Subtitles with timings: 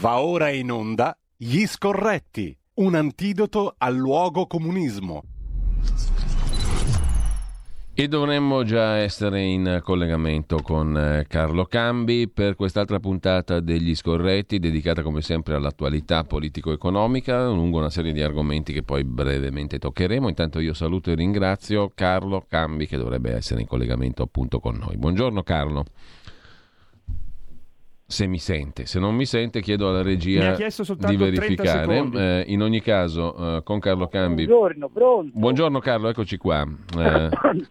[0.00, 5.24] Va ora in onda Gli Scorretti, un antidoto al luogo comunismo.
[7.94, 14.60] E dovremmo già essere in collegamento con eh, Carlo Cambi per quest'altra puntata degli scorretti,
[14.60, 20.28] dedicata come sempre all'attualità politico-economica, lungo una serie di argomenti che poi brevemente toccheremo.
[20.28, 24.96] Intanto io saluto e ringrazio Carlo Cambi che dovrebbe essere in collegamento appunto con noi.
[24.96, 25.86] Buongiorno Carlo
[28.10, 28.86] se mi sente.
[28.86, 32.08] Se non mi sente, chiedo alla regia di verificare.
[32.14, 34.46] Eh, in ogni caso, eh, con Carlo Cambi.
[34.46, 35.38] Buongiorno, pronto.
[35.38, 36.66] Buongiorno Carlo, eccoci qua.
[36.96, 37.28] Eh,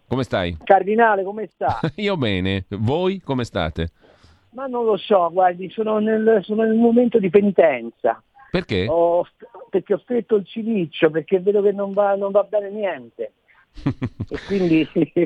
[0.07, 0.55] come stai?
[0.63, 1.79] Cardinale, come sta?
[1.95, 2.65] Io bene.
[2.69, 3.89] Voi come state?
[4.51, 8.21] Ma non lo so, guardi, sono nel, sono nel momento di penitenza.
[8.51, 8.85] Perché?
[8.87, 9.25] Ho,
[9.71, 13.31] perché ho stretto il ciliccio, perché vedo che non va, non va bene niente.
[13.81, 14.87] e quindi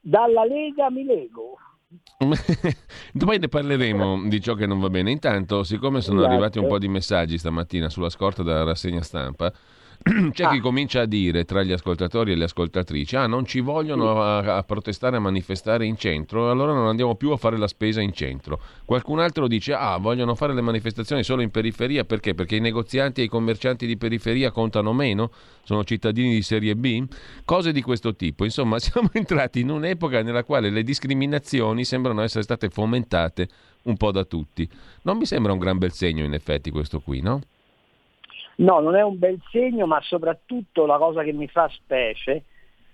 [0.00, 1.56] dalla Lega mi lego.
[2.18, 5.12] Poi ne parleremo di ciò che non va bene.
[5.12, 9.52] Intanto, siccome sono arrivati un po' di messaggi stamattina sulla scorta della rassegna stampa,
[10.32, 10.50] c'è ah.
[10.50, 14.56] chi comincia a dire tra gli ascoltatori e le ascoltatrici: Ah, non ci vogliono a,
[14.56, 18.12] a, protestare, a manifestare in centro, allora non andiamo più a fare la spesa in
[18.12, 18.60] centro.
[18.84, 22.34] Qualcun altro dice: Ah, vogliono fare le manifestazioni solo in periferia perché?
[22.34, 25.30] Perché i negozianti e i commercianti di periferia contano meno?
[25.64, 27.04] Sono cittadini di serie B?
[27.44, 28.44] Cose di questo tipo.
[28.44, 33.48] Insomma, siamo entrati in un'epoca nella quale le discriminazioni sembrano essere state fomentate
[33.82, 34.68] un po' da tutti.
[35.02, 37.40] Non mi sembra un gran bel segno, in effetti, questo qui, no?
[38.58, 42.44] No, non è un bel segno, ma soprattutto la cosa che mi fa specie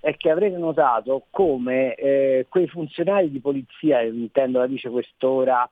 [0.01, 5.69] è che avrete notato come eh, quei funzionari di polizia, intendo la vice questora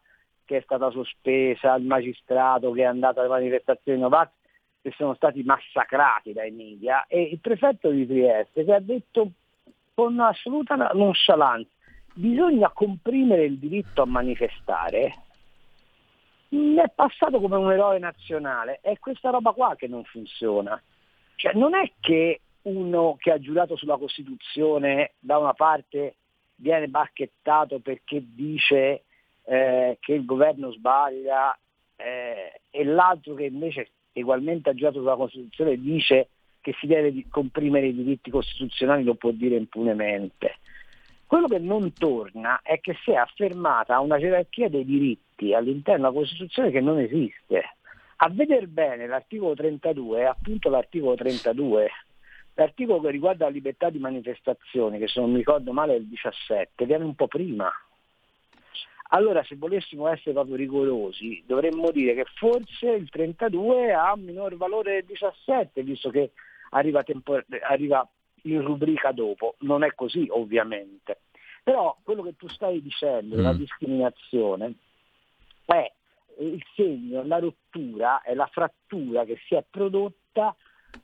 [0.47, 4.31] che è stata sospesa, il magistrato che è andato alle manifestazioni Novax,
[4.81, 9.31] che sono stati massacrati dai media, e il prefetto di Trieste che ha detto
[9.95, 11.69] con assoluta nonchalance
[12.15, 15.15] bisogna comprimere il diritto a manifestare
[16.53, 18.81] è passato come un eroe nazionale.
[18.83, 20.81] È questa roba qua che non funziona.
[21.37, 26.17] Cioè, non è che uno che ha giurato sulla Costituzione da una parte
[26.57, 29.05] viene bacchettato perché dice
[29.45, 31.59] eh, che il governo sbaglia
[31.97, 36.29] eh, e l'altro che invece ugualmente ha giurato sulla Costituzione dice
[36.61, 40.59] che si deve comprimere i diritti costituzionali lo può dire impunemente.
[41.33, 46.21] Quello che non torna è che si è affermata una gerarchia dei diritti all'interno della
[46.21, 47.77] Costituzione che non esiste.
[48.17, 51.91] A vedere bene l'articolo 32 è appunto l'articolo 32,
[52.53, 56.07] l'articolo che riguarda la libertà di manifestazione, che se non mi ricordo male è il
[56.07, 57.73] 17, viene un po' prima.
[59.09, 64.55] Allora se volessimo essere proprio rigorosi dovremmo dire che forse il 32 ha un minor
[64.59, 66.33] valore del 17, visto che
[66.73, 68.07] arriva, tempor- arriva
[68.43, 69.57] in rubrica dopo.
[69.61, 71.21] Non è così ovviamente.
[71.63, 73.41] Però quello che tu stai dicendo, mm.
[73.41, 74.75] la discriminazione,
[75.65, 75.93] è
[76.39, 80.55] il segno, la rottura, è la frattura che si è prodotta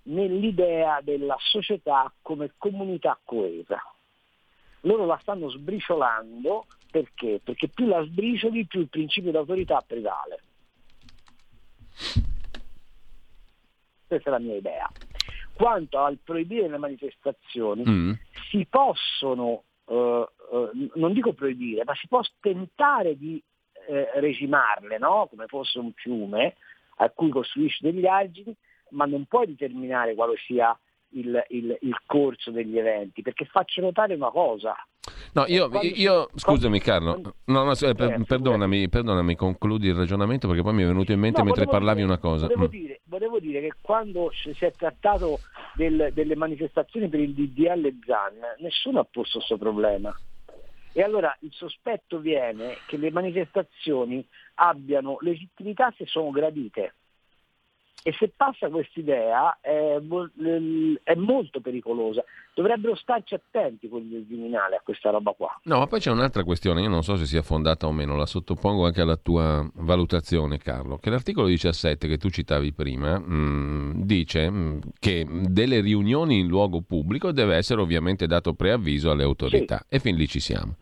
[0.04, 3.81] nell'idea della società come comunità coesa.
[4.82, 7.41] Loro la stanno sbriciolando perché?
[7.43, 10.43] Perché più la sbricioli più il principio d'autorità prevale.
[14.06, 14.91] Questa è la mia idea
[15.58, 18.12] quanto al proibire le manifestazioni, mm.
[18.48, 23.42] si possono, eh, eh, non dico proibire, ma si può tentare di
[23.88, 25.26] eh, regimarle, no?
[25.28, 26.54] come fosse un fiume
[26.98, 28.54] a cui costruisci degli argini,
[28.91, 30.78] ma non puoi determinare quale sia
[31.10, 34.76] il, il, il corso degli eventi, perché faccio notare una cosa,
[35.32, 40.62] No, io, io scusami Carlo, no, no, eh, per, perdonami, perdonami, concludi il ragionamento perché
[40.62, 42.46] poi mi è venuto in mente no, mentre parlavi dire, una cosa.
[42.46, 42.70] Volevo, mm.
[42.70, 45.41] dire, volevo, dire, che quando si è trattato
[45.74, 50.14] del, delle manifestazioni per il DDL ZAN, nessuno ha posto questo problema.
[50.92, 56.94] E allora il sospetto viene che le manifestazioni abbiano legittimità se sono gradite.
[58.03, 62.25] E se passa quest'idea è, è, molto pericolosa.
[62.54, 65.60] Dovrebbero starci attenti quelli del Viminale a questa roba qua.
[65.64, 68.26] No, ma poi c'è un'altra questione, io non so se sia fondata o meno, la
[68.26, 73.90] sottopongo anche alla tua valutazione Carlo, che l'articolo 17 che tu citavi prima mh, mm,
[74.02, 79.25] dice mh, mm, che delle riunioni in luogo pubblico deve essere ovviamente dato preavviso alle
[79.25, 79.96] autorità sì.
[79.96, 80.76] e fin lì ci siamo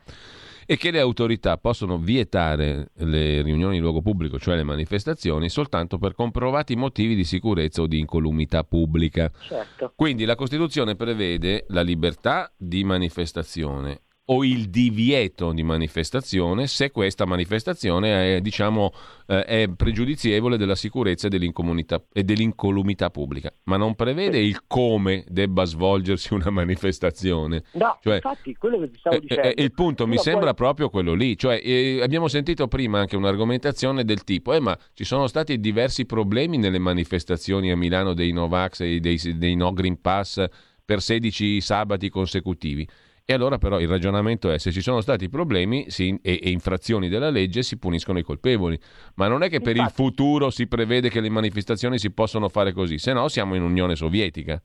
[0.67, 5.99] e che le autorità possono vietare le riunioni in luogo pubblico, cioè le manifestazioni, soltanto
[5.99, 9.31] per comprovati motivi di sicurezza o di incolumità pubblica.
[9.41, 9.93] Certo.
[9.95, 17.25] Quindi la Costituzione prevede la libertà di manifestazione o il divieto di manifestazione se questa
[17.27, 18.93] manifestazione è, diciamo,
[19.27, 26.35] eh, è pregiudizievole della sicurezza e dell'incolumità pubblica, ma non prevede il come debba svolgersi
[26.35, 27.63] una manifestazione.
[27.73, 29.43] No, cioè, infatti quello che ti stavo eh, dicendo.
[29.43, 30.55] Eh, il punto mi sembra poi...
[30.55, 35.05] proprio quello lì, cioè, eh, abbiamo sentito prima anche un'argomentazione del tipo, eh, ma ci
[35.05, 40.01] sono stati diversi problemi nelle manifestazioni a Milano dei Novax e dei, dei No Green
[40.01, 40.45] Pass
[40.85, 42.89] per 16 sabati consecutivi.
[43.29, 47.09] E allora però il ragionamento è se ci sono stati problemi si, e, e, infrazioni
[47.09, 48.79] della legge si puniscono i colpevoli,
[49.17, 49.89] ma non è che per Infatti.
[49.89, 53.63] il futuro si prevede che le manifestazioni si possono fare così, se no siamo in
[53.63, 54.63] Unione Sovietica.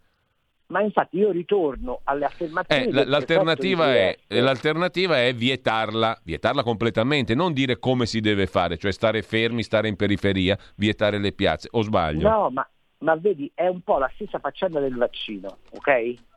[0.67, 2.83] Ma infatti io ritorno alle affermazioni.
[2.83, 8.91] Eh, l'alternativa, è, l'alternativa è vietarla, vietarla completamente, non dire come si deve fare, cioè
[8.91, 12.29] stare fermi, stare in periferia, vietare le piazze, o sbaglio?
[12.29, 12.69] No, ma,
[12.99, 16.29] ma vedi, è un po' la stessa faccenda del vaccino, ok?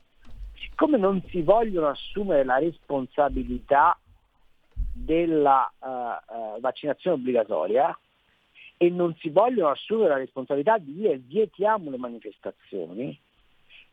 [0.74, 3.96] Siccome non si vogliono assumere la responsabilità
[4.92, 7.96] della uh, uh, vaccinazione obbligatoria
[8.76, 13.16] e non si vogliono assumere la responsabilità di dire vietiamo le manifestazioni,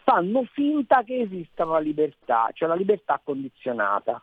[0.04, 4.19] fanno finta che esista una libertà, cioè la libertà condizionata.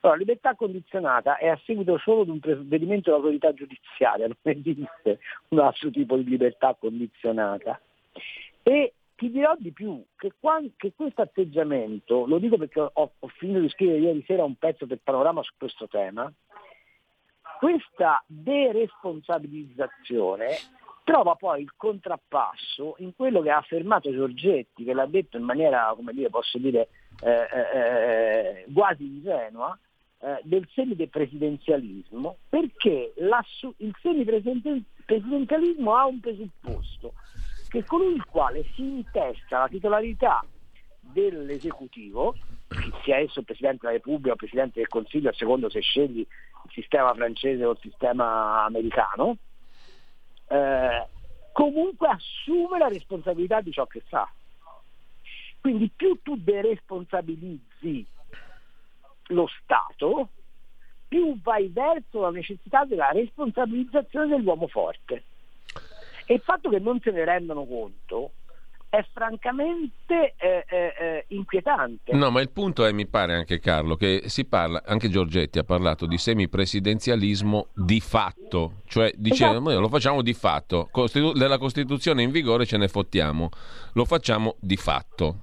[0.00, 5.18] Allora, la libertà condizionata è a seguito solo di un provvedimento dell'autorità giudiziaria, non esiste
[5.48, 7.78] un altro tipo di libertà condizionata.
[8.62, 8.94] E
[9.24, 10.34] ti dirò di più, che,
[10.76, 14.84] che questo atteggiamento, lo dico perché ho, ho, finito di scrivere ieri sera un pezzo
[14.84, 16.30] del panorama su questo tema,
[17.58, 20.48] questa deresponsabilizzazione
[21.04, 25.90] trova poi il contrappasso in quello che ha affermato Giorgetti, che l'ha detto in maniera,
[25.96, 26.88] come dire, posso dire,
[27.22, 29.78] eh, eh, eh quasi ingenua,
[30.18, 33.42] eh, del semipresidenzialismo, perché la,
[33.78, 37.14] il semipresidenzialismo ha un presupposto,
[37.74, 40.44] che colui il quale si intesta la titolarità
[41.00, 42.36] dell'esecutivo,
[43.02, 46.20] sia esso il Presidente della Repubblica o il Presidente del Consiglio, a secondo se scegli
[46.20, 49.38] il sistema francese o il sistema americano,
[50.46, 51.08] eh,
[51.50, 54.30] comunque assume la responsabilità di ciò che fa.
[55.60, 58.06] Quindi più tu deresponsabilizzi
[59.30, 60.28] lo Stato,
[61.08, 65.24] più vai verso la necessità della responsabilizzazione dell'uomo forte.
[66.26, 68.32] E il fatto che non se ne rendano conto
[68.94, 72.14] è francamente eh, eh, eh, inquietante.
[72.14, 75.64] No, ma il punto è, mi pare anche Carlo, che si parla, anche Giorgetti ha
[75.64, 79.80] parlato di semipresidenzialismo di fatto, cioè dicendo esatto.
[79.80, 83.48] lo facciamo di fatto, Costitu- della Costituzione in vigore ce ne fottiamo,
[83.94, 85.38] lo facciamo di fatto.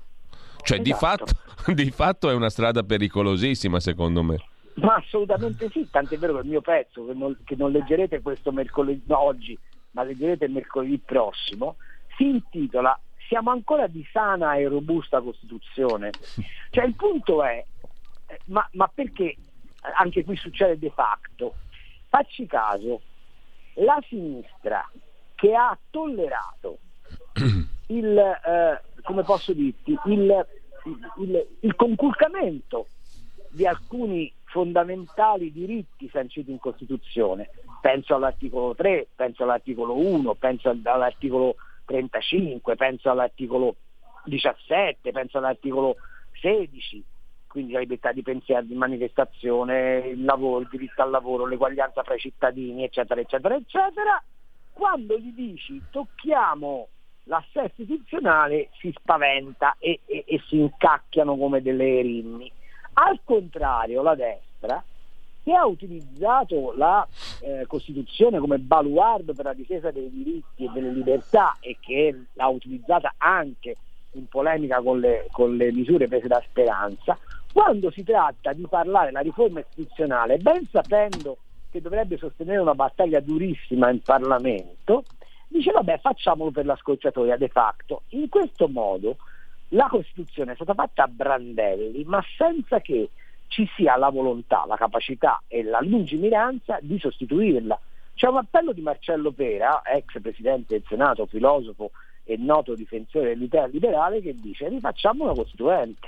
[0.64, 0.84] Cioè esatto.
[0.84, 4.38] di, fatto, di fatto è una strada pericolosissima secondo me.
[4.76, 8.54] Ma assolutamente sì, tant'è vero che il mio pezzo, che non, che non leggerete questo
[8.54, 9.58] mercoledì, no, oggi,
[9.92, 11.76] ma leggerete mercoledì prossimo,
[12.18, 12.98] si intitola
[13.32, 16.10] Siamo ancora di sana e robusta Costituzione.
[16.70, 17.64] Cioè il punto è,
[18.28, 19.38] eh, ma, ma perché
[19.98, 21.54] anche qui succede de facto?
[22.10, 23.02] Facci caso,
[23.76, 24.86] la sinistra
[25.36, 26.80] che ha tollerato
[27.88, 30.46] il, eh, come posso dirti, il,
[31.20, 32.88] il, il conculcamento
[33.50, 37.50] di alcuni fondamentali diritti sanciti in Costituzione.
[37.82, 41.56] Penso all'articolo 3, penso all'articolo 1, penso all'articolo
[41.86, 43.76] 35, penso all'articolo
[44.26, 45.96] 17, penso all'articolo
[46.40, 47.04] 16,
[47.48, 52.14] quindi la libertà di pensiero, di manifestazione, il lavoro, il diritto al lavoro, l'eguaglianza fra
[52.14, 54.24] i cittadini, eccetera, eccetera, eccetera.
[54.72, 56.88] Quando gli dici tocchiamo
[57.26, 62.52] l'assetto istituzionale si spaventa e, e, e si incacchiano come delle erinni.
[62.94, 64.84] Al contrario, la destra,
[65.44, 67.08] che ha utilizzato la
[67.42, 72.48] eh, Costituzione come baluardo per la difesa dei diritti e delle libertà e che l'ha
[72.48, 73.78] utilizzata anche
[74.12, 77.18] in polemica con le, con le misure prese da Speranza,
[77.52, 81.38] quando si tratta di parlare della riforma istituzionale, ben sapendo
[81.70, 85.06] che dovrebbe sostenere una battaglia durissima in Parlamento,
[85.48, 88.04] dice vabbè facciamolo per la scocciatoia de facto.
[88.10, 89.18] In questo modo
[89.70, 93.10] la Costituzione è stata fatta a brandelli, ma senza che
[93.52, 97.78] ci sia la volontà, la capacità e la lungimiranza di sostituirla.
[98.14, 101.92] C'è un appello di Marcello Pera, ex Presidente del Senato, filosofo
[102.24, 106.08] e noto difensore dell'idea liberale, che dice rifacciamo una Costituente.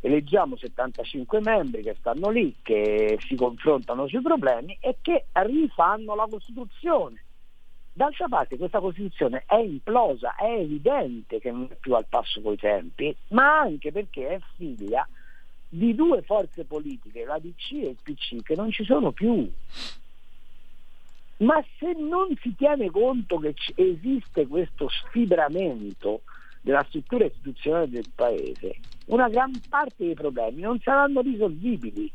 [0.00, 6.26] Eleggiamo 75 membri che stanno lì, che si confrontano sui problemi e che rifanno la
[6.28, 7.22] Costituzione.
[7.92, 12.56] D'altra parte questa Costituzione è implosa, è evidente che non è più al passo coi
[12.56, 15.08] tempi, ma anche perché è figlia
[15.74, 19.50] di due forze politiche, la DC e il PC, che non ci sono più.
[21.38, 26.22] Ma se non si tiene conto che esiste questo sfibramento
[26.60, 28.76] della struttura istituzionale del Paese,
[29.06, 32.10] una gran parte dei problemi non saranno risolvibili.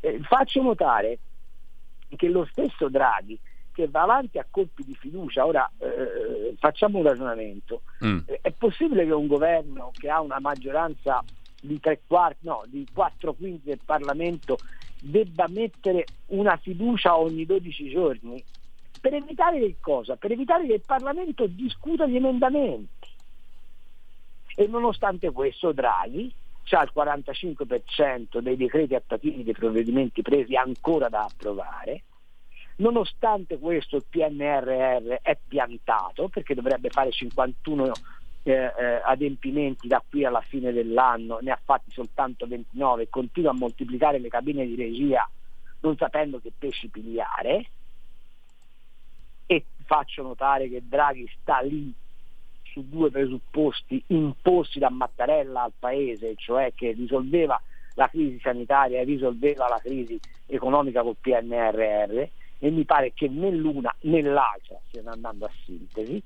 [0.00, 1.18] Eh, faccio notare
[2.16, 3.38] che lo stesso Draghi
[3.72, 8.18] che va avanti a colpi di fiducia, ora eh, facciamo un ragionamento, mm.
[8.40, 11.22] è possibile che un governo che ha una maggioranza
[11.60, 14.58] di tre quarti, no, di quattro quinti del Parlamento
[15.00, 18.42] debba mettere una fiducia ogni 12 giorni?
[19.00, 20.16] Per evitare che cosa?
[20.16, 23.08] Per evitare che il Parlamento discuta gli emendamenti.
[24.56, 26.32] E nonostante questo Draghi
[26.70, 32.04] ha il 45% dei decreti attuativi dei provvedimenti presi ancora da approvare.
[32.76, 37.92] Nonostante questo il PNRR è piantato perché dovrebbe fare 51
[38.42, 43.50] eh, eh, adempimenti da qui alla fine dell'anno, ne ha fatti soltanto 29 e continua
[43.50, 45.28] a moltiplicare le cabine di regia
[45.80, 47.66] non sapendo che pesci pigliare
[49.46, 51.92] e faccio notare che Draghi sta lì
[52.62, 57.60] su due presupposti imposti da Mattarella al Paese, cioè che risolveva
[57.94, 62.28] la crisi sanitaria e risolveva la crisi economica col PNRR
[62.62, 64.22] e mi pare che né l'una né
[64.88, 66.22] stiano andando a sintesi,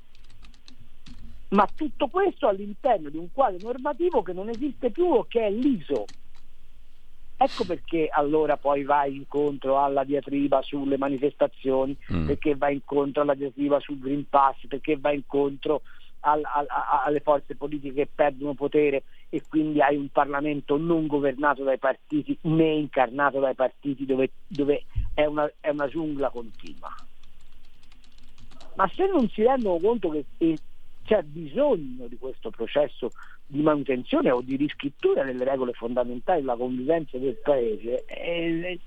[1.54, 5.50] ma tutto questo all'interno di un quadro normativo che non esiste più o che è
[5.50, 6.04] l'ISO,
[7.36, 12.26] Ecco perché allora poi vai incontro alla diatriba sulle manifestazioni, mm.
[12.26, 15.82] perché vai incontro alla diatriba sul Green Pass, perché vai incontro
[16.20, 16.66] al, al,
[17.04, 22.38] alle forze politiche che perdono potere e quindi hai un Parlamento non governato dai partiti
[22.42, 26.94] né incarnato dai partiti dove, dove è, una, è una giungla continua.
[28.76, 30.24] Ma se non si rendono conto che
[31.04, 33.10] c'è bisogno di questo processo
[33.46, 38.78] di manutenzione o di riscrittura delle regole fondamentali della convivenza del Paese, eh,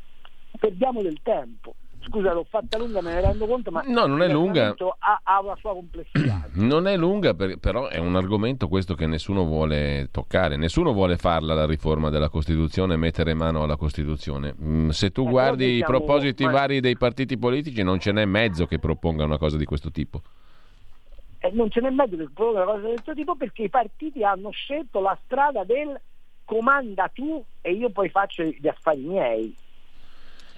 [0.59, 1.75] perdiamo del tempo.
[1.99, 4.73] Scusa, l'ho fatta lunga, me ne rendo conto, ma no, non è lunga.
[4.99, 6.47] Ha, ha, una sua complessità.
[6.57, 11.17] Non è lunga, per, però è un argomento questo che nessuno vuole toccare, nessuno vuole
[11.17, 14.55] farla la riforma della Costituzione, mettere mano alla Costituzione.
[14.59, 16.51] Mm, se tu eh, guardi i propositi ma...
[16.51, 20.21] vari dei partiti politici, non ce n'è mezzo che proponga una cosa di questo tipo
[21.39, 24.23] eh, non ce n'è mezzo che proponga una cosa di questo tipo perché i partiti
[24.23, 25.99] hanno scelto la strada del
[26.45, 29.55] comanda tu e io poi faccio gli affari miei.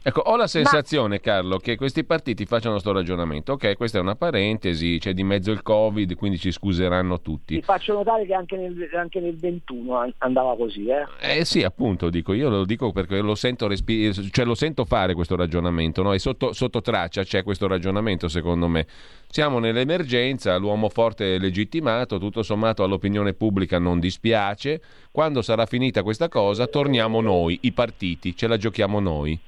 [0.09, 1.21] Ecco, ho la sensazione, Ma...
[1.21, 3.53] Carlo, che questi partiti facciano questo ragionamento.
[3.53, 7.55] Ok, questa è una parentesi, c'è di mezzo il Covid, quindi ci scuseranno tutti.
[7.55, 11.05] Ti faccio notare che anche nel, anche nel 21 andava così, eh?
[11.19, 15.13] Eh sì, appunto, dico, io lo dico perché lo sento, respi- cioè, lo sento fare
[15.13, 16.13] questo ragionamento, no?
[16.13, 18.87] E sotto, sotto traccia c'è questo ragionamento, secondo me.
[19.29, 24.81] Siamo nell'emergenza, l'uomo forte è legittimato, tutto sommato all'opinione pubblica non dispiace.
[25.11, 29.39] Quando sarà finita questa cosa, torniamo noi, i partiti, ce la giochiamo noi.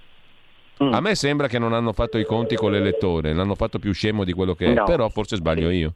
[0.83, 0.93] Mm.
[0.93, 4.23] A me sembra che non hanno fatto i conti con l'elettore, l'hanno fatto più scemo
[4.23, 4.83] di quello che è, no.
[4.85, 5.93] però forse sbaglio io.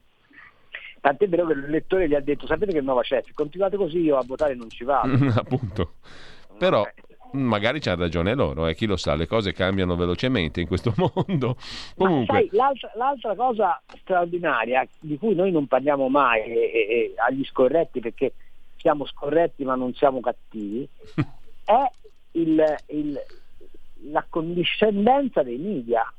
[1.02, 4.18] Tant'è vero che l'elettore gli ha detto, sapete che nuova c'è, se continuate così io
[4.18, 5.14] a votare non ci vado.
[5.36, 5.94] Appunto.
[6.58, 6.86] Però
[7.36, 11.58] magari c'ha ragione loro, eh, chi lo sa, le cose cambiano velocemente in questo mondo.
[11.96, 12.36] Comunque...
[12.36, 18.00] Sai, l'altra, l'altra, cosa straordinaria di cui noi non parliamo mai e, e, agli scorretti
[18.00, 18.34] perché
[18.78, 20.88] siamo scorretti ma non siamo cattivi,
[21.66, 21.90] è
[22.32, 23.20] il, il,
[24.04, 26.12] la condiscendenza dei media,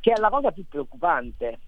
[0.00, 1.58] che è la cosa più preoccupante.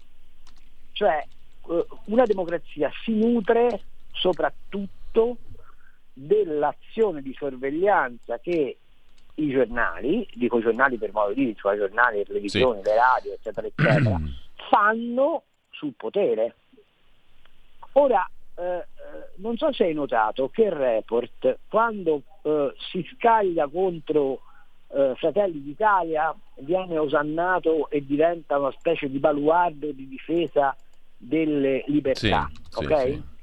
[0.91, 1.25] Cioè,
[1.69, 5.37] eh, una democrazia si nutre soprattutto
[6.13, 8.77] dell'azione di sorveglianza che
[9.35, 12.89] i giornali, dico giornali per modo di dire, cioè giornali, le televisioni, sì.
[12.89, 14.19] le radio, eccetera, eccetera,
[14.69, 16.55] fanno sul potere.
[17.93, 18.27] Ora,
[18.57, 18.85] eh, eh,
[19.35, 24.41] non so se hai notato che il report, quando eh, si scaglia contro
[24.89, 30.75] eh, Fratelli d'Italia viene osannato e diventa una specie di baluardo di difesa
[31.15, 32.49] delle libertà.
[32.69, 33.11] Sì, okay?
[33.11, 33.35] sì, sì.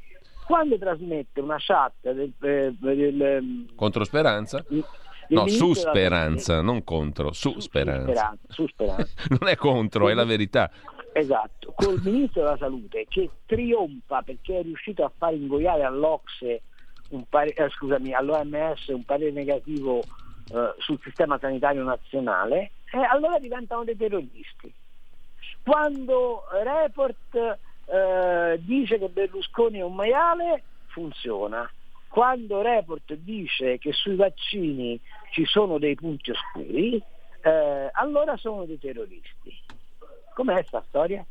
[0.46, 4.64] Quando trasmette una chat del, eh, del, ehm, contro Speranza?
[4.68, 4.84] Del
[5.28, 8.10] no, su Speranza, non contro, su, su Speranza.
[8.10, 9.14] speranza, su speranza.
[9.38, 10.70] non è contro, è la verità.
[11.16, 16.62] Esatto, col ministro della salute che trionfa perché è riuscito a far ingoiare all'Ocse
[17.28, 23.84] pare- eh, scusami, all'OMS un parere negativo eh, sul sistema sanitario nazionale, eh, allora diventano
[23.84, 24.72] dei terroristi.
[25.62, 31.70] Quando Report eh, dice che Berlusconi è un maiale, funziona.
[32.08, 37.00] Quando Report dice che sui vaccini ci sono dei punti oscuri,
[37.40, 39.62] eh, allora sono dei terroristi.
[40.34, 41.24] Com'è questa storia?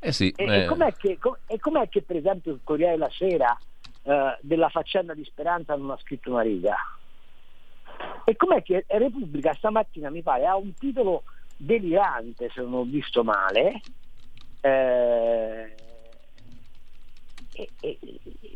[0.00, 3.10] Eh sì, e, e, com'è che, com- e, com'è che, per esempio il Corriere della
[3.10, 3.56] Sera
[4.02, 6.76] eh, della faccenda di Speranza non ha scritto una riga?
[8.24, 11.22] E com'è che Repubblica stamattina mi pare ha un titolo
[11.56, 13.80] delirante se non ho visto male,
[14.60, 15.74] eh,
[17.52, 17.98] e, e,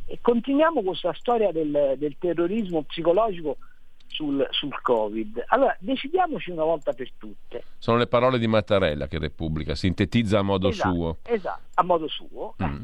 [0.04, 3.58] e continuiamo con questa storia del, del terrorismo psicologico
[4.08, 5.44] sul, sul, Covid.
[5.48, 7.64] Allora, decidiamoci una volta per tutte.
[7.78, 11.16] Sono le parole di Mattarella che Repubblica sintetizza a modo esatto, suo.
[11.22, 12.54] Esatto, a modo suo.
[12.62, 12.82] Mm.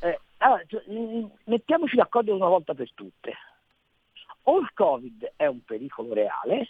[0.00, 0.62] Eh, allora,
[1.44, 3.34] mettiamoci d'accordo una volta per tutte.
[4.44, 6.68] O il Covid è un pericolo reale,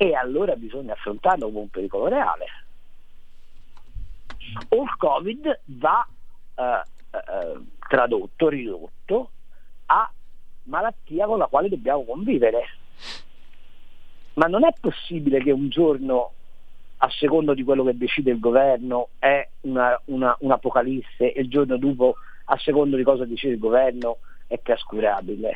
[0.00, 2.46] e allora bisogna affrontarlo come un pericolo reale.
[4.68, 6.06] O il Covid va
[6.54, 9.30] eh, eh, tradotto, ridotto
[9.86, 10.08] a
[10.68, 12.64] malattia con la quale dobbiamo convivere.
[14.34, 16.32] Ma non è possibile che un giorno,
[16.98, 21.76] a secondo di quello che decide il governo, è una, una, un'apocalisse e il giorno
[21.76, 25.52] dopo, a secondo di cosa decide il governo, è trascurabile.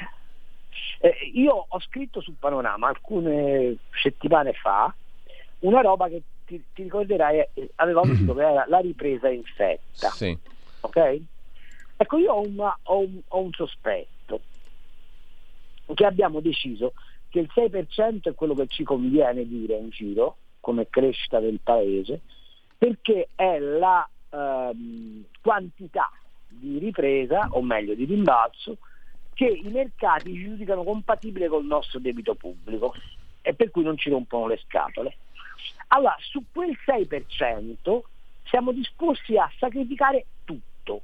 [0.98, 4.94] Eh, io ho scritto sul panorama alcune settimane fa
[5.60, 10.08] una roba che ti, ti ricorderai eh, avevamo detto che era la ripresa infetta.
[10.10, 10.36] Sì.
[10.80, 11.20] Ok?
[11.96, 14.11] Ecco, io ho, una, ho, un, ho un sospetto
[15.94, 16.92] che abbiamo deciso
[17.28, 22.20] che il 6% è quello che ci conviene dire in giro come crescita del paese,
[22.76, 26.10] perché è la ehm, quantità
[26.46, 28.76] di ripresa, o meglio di rimbalzo,
[29.34, 32.94] che i mercati giudicano compatibile col nostro debito pubblico
[33.40, 35.16] e per cui non ci rompono le scatole.
[35.88, 38.00] Allora, su quel 6%
[38.44, 41.02] siamo disposti a sacrificare tutto.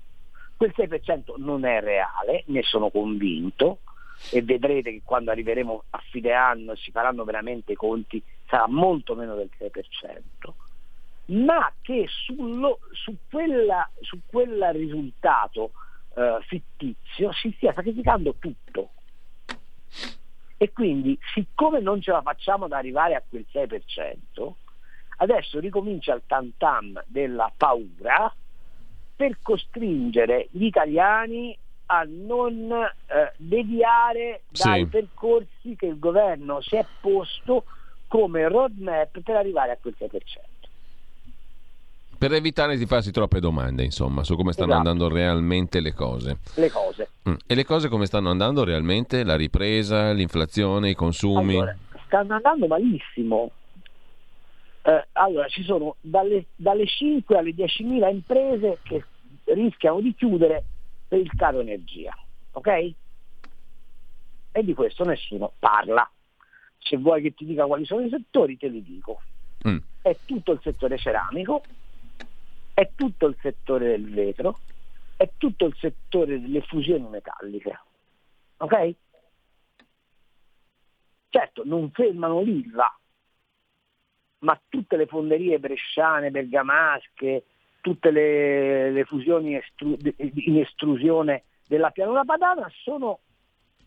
[0.57, 3.79] Quel 6% non è reale, ne sono convinto,
[4.31, 8.67] e vedrete che quando arriveremo a fine anno e si faranno veramente i conti sarà
[8.67, 10.21] molto meno del 6%,
[11.27, 15.73] ma che sullo, su, quella, su quel risultato
[16.15, 18.91] eh, fittizio si stia sacrificando tutto.
[20.57, 24.53] E quindi, siccome non ce la facciamo ad arrivare a quel 6%,
[25.19, 28.33] adesso ricomincia il tam tam della paura
[29.15, 31.57] per costringere gli italiani
[31.91, 34.87] a non eh, deviare dai sì.
[34.87, 37.65] percorsi che il governo si è posto
[38.09, 40.11] come roadmap per arrivare a quel 6%.
[42.19, 44.89] Per evitare di farsi troppe domande, insomma, su come stanno esatto.
[44.89, 46.39] andando realmente le cose.
[46.55, 47.11] Le cose.
[47.29, 47.35] Mm.
[47.47, 49.23] E le cose come stanno andando realmente?
[49.23, 51.55] La ripresa, l'inflazione, i consumi?
[51.55, 51.77] Allora,
[52.07, 53.51] stanno andando malissimo.
[54.83, 59.05] Eh, allora, ci sono dalle, dalle 5 alle 10.000 imprese che
[59.45, 60.65] rischiano di chiudere
[61.09, 62.15] per il caro energia,
[62.53, 62.93] ok?
[64.53, 66.09] E di questo nessuno parla.
[66.79, 69.23] Se vuoi che ti dica quali sono i settori, te li dico.
[69.67, 69.79] Mm.
[70.03, 71.63] È tutto il settore ceramico,
[72.75, 74.61] è tutto il settore del vetro,
[75.17, 77.81] è tutto il settore delle fusioni metalliche.
[78.59, 78.95] Ok?
[81.31, 82.99] Certo, non fermano l'ILVA,
[84.41, 87.45] ma tutte le fonderie bresciane, bergamasche,
[87.81, 93.21] tutte le, le fusioni estru- in estrusione della pianura padana sono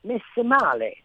[0.01, 0.97] messe male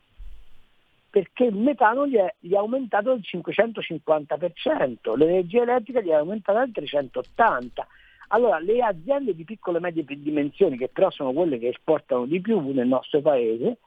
[1.17, 6.63] perché il metano gli è, gli è aumentato del 550%, l'energia elettrica gli è aumentata
[6.67, 7.87] del 380%.
[8.29, 12.39] Allora le aziende di piccole e medie dimensioni, che però sono quelle che esportano di
[12.43, 13.79] più nel nostro paese,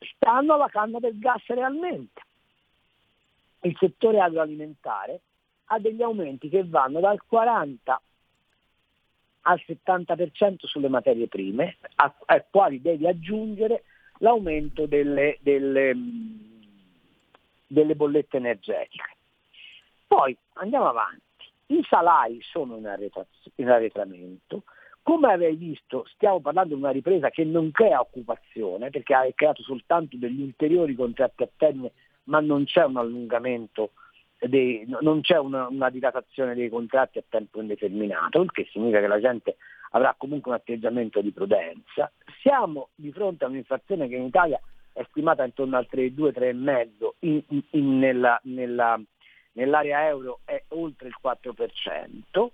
[0.00, 2.22] stanno alla canna del gas realmente.
[3.60, 5.20] Il settore agroalimentare
[5.66, 8.02] ha degli aumenti che vanno dal 40
[9.42, 11.76] al 70% sulle materie prime,
[12.26, 13.84] ai quali devi aggiungere
[14.18, 15.96] l'aumento delle, delle,
[17.66, 19.16] delle bollette energetiche.
[20.06, 21.22] Poi andiamo avanti.
[21.66, 22.98] I salari sono in,
[23.56, 24.62] in arretramento,
[25.02, 29.62] come avevi visto stiamo parlando di una ripresa che non crea occupazione perché ha creato
[29.62, 31.92] soltanto degli ulteriori contratti a termine
[32.24, 33.92] ma non c'è un allungamento,
[34.46, 39.06] dei, non c'è una, una, dilatazione dei contratti a tempo indeterminato, il che significa che
[39.06, 39.56] la gente
[39.90, 42.10] avrà comunque un atteggiamento di prudenza.
[42.40, 44.60] Siamo di fronte a un'inflazione che in Italia
[44.92, 49.00] è stimata intorno al 3,2-3,5, in, in, in, nella, nella,
[49.52, 52.48] nell'area euro è oltre il 4%.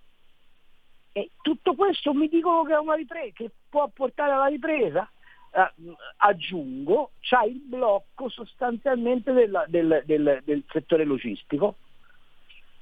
[1.16, 5.08] E tutto questo mi dicono che, è una ripresa, che può portare alla ripresa?
[5.54, 11.76] Uh, aggiungo, c'è il blocco sostanzialmente del, del, del, del settore logistico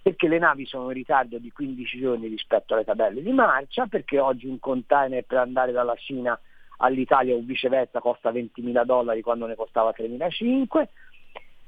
[0.02, 4.18] perché le navi sono in ritardo di 15 giorni rispetto alle tabelle di marcia, perché
[4.18, 6.38] oggi un container per andare dalla Cina
[6.78, 10.88] all'Italia o viceversa costa 20.000 dollari quando ne costava 3.500,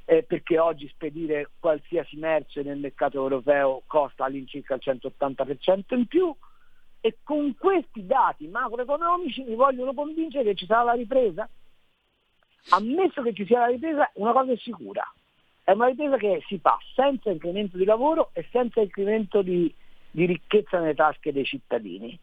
[0.07, 6.35] eh, perché oggi spedire qualsiasi merce nel mercato europeo costa all'incirca il 180% in più
[7.07, 11.47] e con questi dati macroeconomici mi vogliono convincere che ci sarà la ripresa.
[12.71, 15.05] Ammesso che ci sia la ripresa, una cosa è sicura,
[15.63, 19.71] è una ripresa che si fa senza incremento di lavoro e senza incremento di,
[20.11, 22.19] di ricchezza nelle tasche dei cittadini.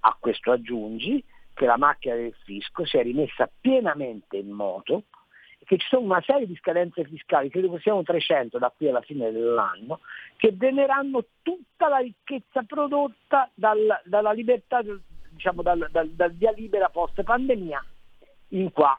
[0.00, 5.04] A questo aggiungi che la macchina del fisco si è rimessa pienamente in moto,
[5.68, 9.02] che ci sono una serie di scadenze fiscali, credo che siano 300 da qui alla
[9.02, 10.00] fine dell'anno,
[10.36, 14.80] che dreneranno tutta la ricchezza prodotta dal, dalla libertà,
[15.28, 17.84] diciamo dal, dal, dal via libera post pandemia
[18.48, 18.98] in qua.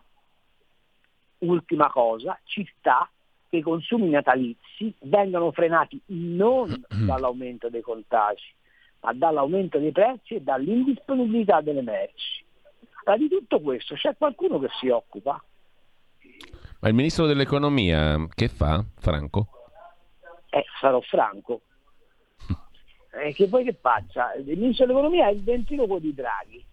[1.39, 3.09] Ultima cosa, ci sta
[3.49, 6.69] che i consumi natalizi vengano frenati non
[7.07, 8.45] dall'aumento dei contagi,
[9.01, 12.45] ma dall'aumento dei prezzi e dall'indisponibilità delle merci.
[13.05, 15.43] Ma di tutto questo c'è qualcuno che si occupa?
[16.81, 19.47] Ma il ministro dell'economia che fa, Franco?
[20.49, 21.61] Eh, sarò franco.
[23.11, 24.35] Eh, che poi che faccia?
[24.35, 26.63] Il ministro dell'economia è il ventriloquo di Draghi.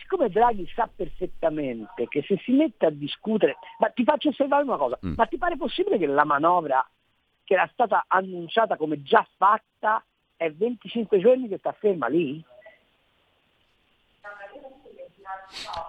[0.00, 4.78] Siccome Draghi sa perfettamente che se si mette a discutere, ma ti faccio osservare una
[4.78, 5.12] cosa, mm.
[5.16, 6.84] ma ti pare possibile che la manovra
[7.44, 10.02] che era stata annunciata come già fatta
[10.34, 12.42] è 25 giorni che sta ferma lì?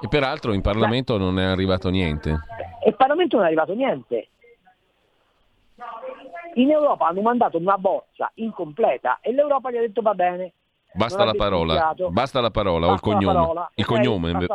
[0.02, 2.39] E peraltro in Parlamento non è arrivato niente.
[2.84, 4.27] E Parlamento non è arrivato niente.
[6.53, 10.53] In Europa hanno mandato una bozza incompleta e l'Europa gli ha detto va bene.
[10.93, 13.34] Basta la parola, basta la parola basta o il cognome.
[13.34, 14.45] Parola, il okay, cognome.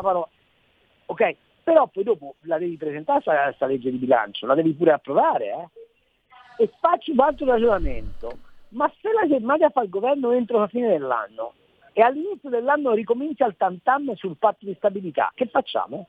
[1.07, 5.46] Ok, però poi dopo la devi presentare questa legge di bilancio, la devi pure approvare.
[5.46, 6.64] Eh?
[6.64, 8.31] E faccio un altro ragionamento.
[8.70, 11.53] Ma se la chiamate a fare il governo entro la fine dell'anno,
[11.92, 16.09] e all'inizio dell'anno ricomincia il tantam sul patto di stabilità, che facciamo?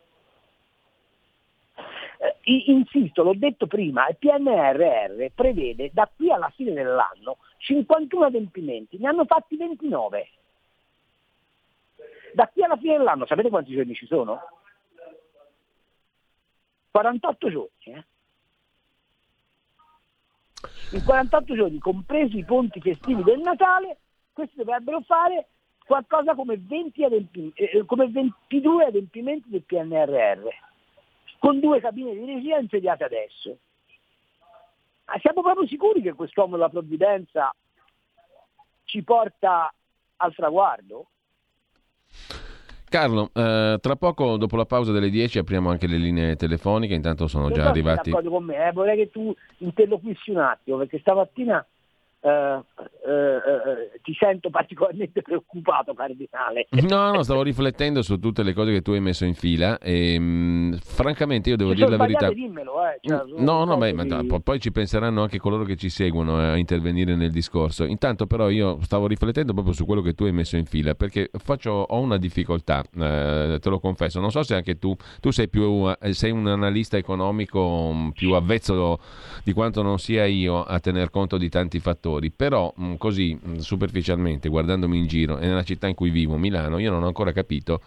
[2.23, 8.97] Eh, insisto, l'ho detto prima, il PNRR prevede da qui alla fine dell'anno 51 adempimenti,
[8.97, 10.29] ne hanno fatti 29.
[12.33, 14.39] Da qui alla fine dell'anno sapete quanti giorni ci sono?
[16.91, 17.69] 48 giorni.
[17.79, 18.03] Eh?
[20.91, 23.97] In 48 giorni, compresi i ponti festivi del Natale,
[24.31, 25.47] questi dovrebbero fare
[25.85, 30.47] qualcosa come, 20 adempimenti, eh, eh, come 22 adempimenti del PNRR,
[31.43, 33.57] con due cabine di regia insediate adesso.
[35.07, 37.53] Ma siamo proprio sicuri che quest'uomo della provvidenza
[38.85, 39.73] ci porta
[40.15, 41.07] al traguardo?
[42.87, 47.27] Carlo, eh, tra poco dopo la pausa delle 10 apriamo anche le linee telefoniche, intanto
[47.27, 48.11] sono già arrivati...
[48.11, 48.71] Con me, eh?
[48.71, 51.65] Vorrei che tu interloquissi un attimo, perché stamattina
[52.25, 52.63] eh,
[53.05, 56.67] eh, eh, ti sento particolarmente preoccupato, Cardinale.
[56.87, 60.17] No, no, stavo riflettendo su tutte le cose che tu hai messo in fila e
[60.17, 62.31] mh, mm, francamente io devo dire la verità.
[62.31, 62.99] Dimmelo, eh.
[63.01, 66.55] cioè, no, no, beh, ma no, poi ci penseranno anche coloro che ci seguono a
[66.55, 67.83] intervenire nel discorso.
[67.83, 71.29] Intanto però io stavo riflettendo proprio su quello che tu hai messo in fila perché
[71.33, 74.21] faccio, ho una difficoltà, eh, te lo confesso.
[74.21, 78.99] Non so se anche tu, tu sei, più, sei un analista economico mm, più avvezzo
[79.43, 83.37] di quanto non sia io a tener conto di tanti fattori giocatori, però mh, così
[83.41, 87.07] mh, superficialmente guardandomi in giro e nella città in cui vivo, Milano, io non ho
[87.07, 87.81] ancora capito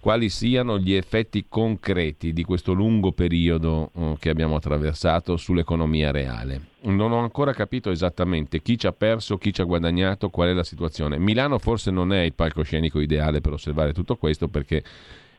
[0.00, 6.68] quali siano gli effetti concreti di questo lungo periodo uh, che abbiamo attraversato sull'economia reale.
[6.82, 10.52] Non ho ancora capito esattamente chi ci ha perso, chi ci ha guadagnato, qual è
[10.54, 11.18] la situazione.
[11.18, 14.82] Milano forse non è il palcoscenico ideale per osservare tutto questo perché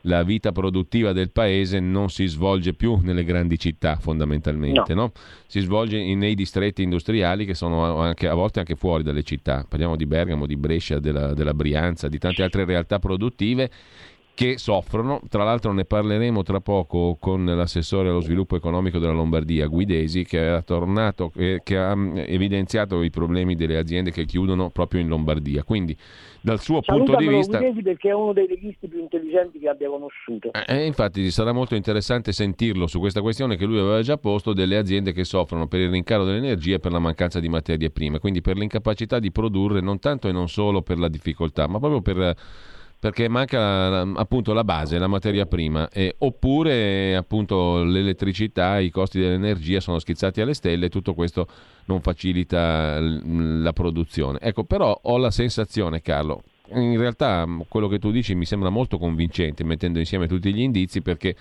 [0.01, 5.01] la vita produttiva del paese non si svolge più nelle grandi città fondamentalmente, no.
[5.01, 5.11] No?
[5.47, 9.65] si svolge nei distretti industriali che sono anche, a volte anche fuori dalle città.
[9.67, 13.69] Parliamo di Bergamo, di Brescia, della, della Brianza, di tante altre realtà produttive
[14.33, 15.21] che soffrono.
[15.29, 20.61] Tra l'altro ne parleremo tra poco con l'assessore allo sviluppo economico della Lombardia, Guidesi, che,
[20.65, 25.63] tornato, eh, che ha mm, evidenziato i problemi delle aziende che chiudono proprio in Lombardia.
[25.63, 25.95] Quindi
[26.41, 27.59] dal suo punto di vista...
[27.59, 30.51] Perché è uno dei leghisti più intelligenti che abbia conosciuto.
[30.53, 34.53] Eh, eh, infatti sarà molto interessante sentirlo su questa questione che lui aveva già posto
[34.53, 38.19] delle aziende che soffrono per il rincaro dell'energia e per la mancanza di materie prime,
[38.19, 42.01] quindi per l'incapacità di produrre non tanto e non solo per la difficoltà, ma proprio
[42.01, 42.35] per
[43.01, 49.79] perché manca appunto la base, la materia prima, e, oppure appunto l'elettricità, i costi dell'energia
[49.79, 51.47] sono schizzati alle stelle e tutto questo
[51.85, 54.37] non facilita la produzione.
[54.39, 56.43] Ecco, però ho la sensazione, Carlo,
[56.75, 61.01] in realtà quello che tu dici mi sembra molto convincente mettendo insieme tutti gli indizi
[61.01, 61.35] perché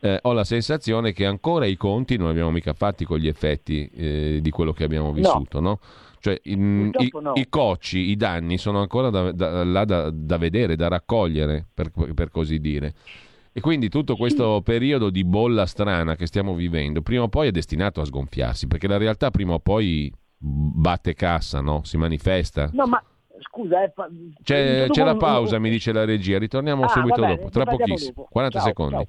[0.00, 3.90] eh, ho la sensazione che ancora i conti non abbiamo mica fatti con gli effetti
[3.94, 5.68] eh, di quello che abbiamo vissuto, no?
[5.68, 5.80] no?
[6.20, 7.32] Cioè, in, i, no.
[7.34, 11.90] i, cocci, i danni sono ancora da, da, là da, da vedere, da raccogliere, per,
[12.14, 12.94] per, così dire.
[13.52, 17.50] E quindi tutto questo periodo di bolla strana che stiamo vivendo, prima o poi è
[17.50, 21.82] destinato a sgonfiarsi, perché la realtà prima o poi batte cassa, no?
[21.84, 22.70] si manifesta.
[22.72, 23.02] No, ma
[23.40, 23.92] scusa, eh,
[24.42, 28.12] c'è, c'è la pausa, mi dice la regia, ritorniamo ah, subito bene, dopo, tra pochissimo,
[28.14, 28.28] dopo.
[28.30, 28.94] 40 ciao, secondi.
[28.94, 29.08] Ciao.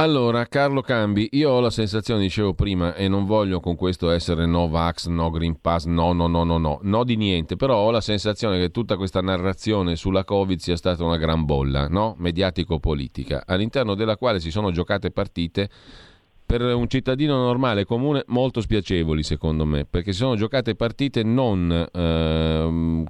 [0.00, 4.46] Allora, Carlo Cambi, io ho la sensazione, dicevo prima, e non voglio con questo essere
[4.46, 7.90] no Vax, no Green Pass, no, no, no, no, no, no di niente, però ho
[7.90, 12.14] la sensazione che tutta questa narrazione sulla Covid sia stata una gran bolla, no?
[12.16, 15.68] Mediatico-politica, all'interno della quale si sono giocate partite
[16.48, 21.70] per un cittadino normale comune molto spiacevoli secondo me perché si sono giocate partite non,
[21.70, 23.04] eh,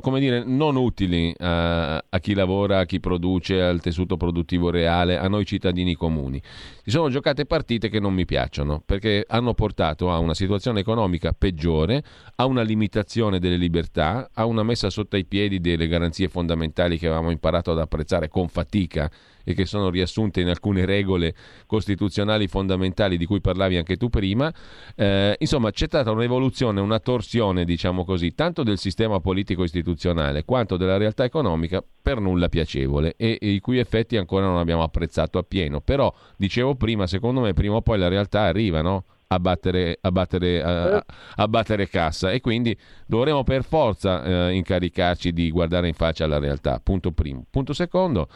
[0.00, 5.16] come dire, non utili a, a, chi lavora, a chi produce, al tessuto produttivo reale,
[5.16, 6.38] a noi cittadini comuni.
[6.82, 11.32] Si sono giocate partite che non mi piacciono perché hanno portato a una situazione economica
[11.32, 12.04] peggiore,
[12.36, 17.06] a una limitazione delle libertà, a una messa sotto i piedi delle garanzie fondamentali che
[17.06, 19.10] avevamo imparato ad apprezzare con fatica
[19.44, 21.34] e che sono riassunte in alcune regole
[21.66, 24.52] costituzionali fondamentali di cui parlavi anche tu prima.
[24.96, 30.76] Eh, insomma, c'è stata un'evoluzione, una torsione, diciamo così, tanto del sistema politico istituzionale quanto
[30.76, 35.38] della realtà economica per nulla piacevole e, e i cui effetti ancora non abbiamo apprezzato
[35.38, 35.80] appieno.
[35.80, 39.04] Però, dicevo prima, secondo me prima o poi la realtà arriva, no?
[39.26, 41.04] A battere, a, battere, a,
[41.36, 46.38] a battere, cassa e quindi dovremo per forza eh, incaricarci di guardare in faccia la
[46.38, 46.80] realtà.
[46.82, 47.44] Punto primo.
[47.50, 48.28] Punto secondo,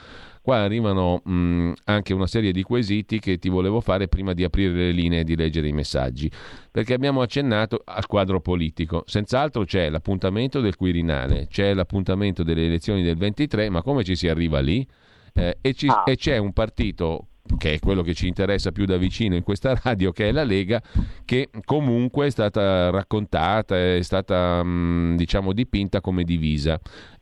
[0.48, 4.72] Qua arrivano mh, anche una serie di quesiti che ti volevo fare prima di aprire
[4.72, 6.30] le linee e di leggere i messaggi,
[6.70, 9.02] perché abbiamo accennato al quadro politico.
[9.04, 14.26] Senz'altro c'è l'appuntamento del Quirinale, c'è l'appuntamento delle elezioni del 23, ma come ci si
[14.26, 14.88] arriva lì?
[15.34, 16.04] Eh, e, ci, ah.
[16.06, 19.78] e c'è un partito che è quello che ci interessa più da vicino in questa
[19.82, 20.82] radio, che è la Lega,
[21.24, 26.78] che comunque è stata raccontata, è stata diciamo dipinta come divisa.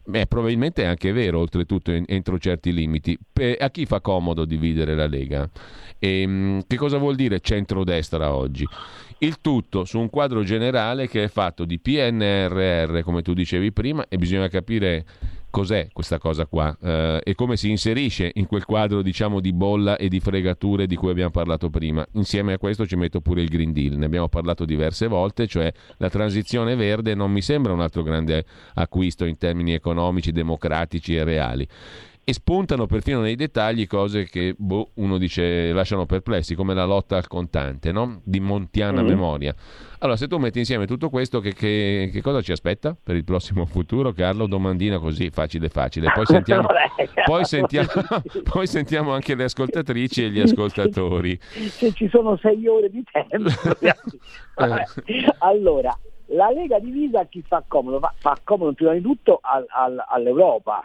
[0.08, 3.18] Beh, probabilmente è anche vero, oltretutto, entro certi limiti.
[3.58, 5.50] A chi fa comodo dividere la Lega?
[5.98, 8.64] E, ehm, che cosa vuol dire centrodestra oggi?
[9.18, 14.06] Il tutto su un quadro generale che è fatto di PNRR, come tu dicevi prima,
[14.08, 15.04] e bisogna capire
[15.56, 16.76] cos'è questa cosa qua?
[16.78, 20.96] Eh, e come si inserisce in quel quadro diciamo di bolla e di fregature di
[20.96, 22.06] cui abbiamo parlato prima.
[22.12, 25.72] Insieme a questo ci metto pure il Green Deal, ne abbiamo parlato diverse volte, cioè
[25.96, 31.24] la transizione verde non mi sembra un altro grande acquisto in termini economici, democratici e
[31.24, 31.66] reali
[32.28, 37.16] e spuntano perfino nei dettagli cose che boh, uno dice lasciano perplessi, come la lotta
[37.16, 38.20] al contante, no?
[38.24, 39.06] di montiana mm.
[39.06, 39.54] memoria.
[40.00, 43.22] Allora, se tu metti insieme tutto questo, che, che, che, cosa ci aspetta per il
[43.22, 44.10] prossimo futuro?
[44.10, 46.10] Carlo, domandina così, facile facile.
[46.12, 46.66] Poi sentiamo,
[47.24, 47.88] poi sentiamo,
[48.50, 51.38] poi sentiamo anche le ascoltatrici e gli ascoltatori.
[51.40, 53.50] Se ci sono sei ore di tempo.
[55.38, 55.96] Allora,
[56.30, 58.00] la Lega divisa a chi fa comodo?
[58.00, 60.84] Fa, fa comodo prima di tutto al, al, all'Europa,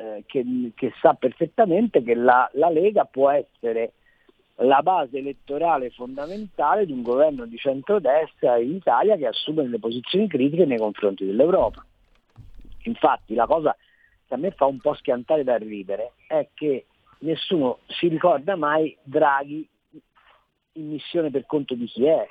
[0.00, 3.92] eh, che, che, sa perfettamente che la, la Lega può essere
[4.56, 10.26] la base elettorale fondamentale di un governo di centrodestra in Italia che assume delle posizioni
[10.26, 11.84] critiche nei confronti dell'Europa.
[12.84, 13.76] Infatti la cosa
[14.26, 16.86] che a me fa un po' schiantare da ridere è che
[17.18, 19.68] nessuno si ricorda mai Draghi
[20.72, 22.26] in missione per conto di chi è.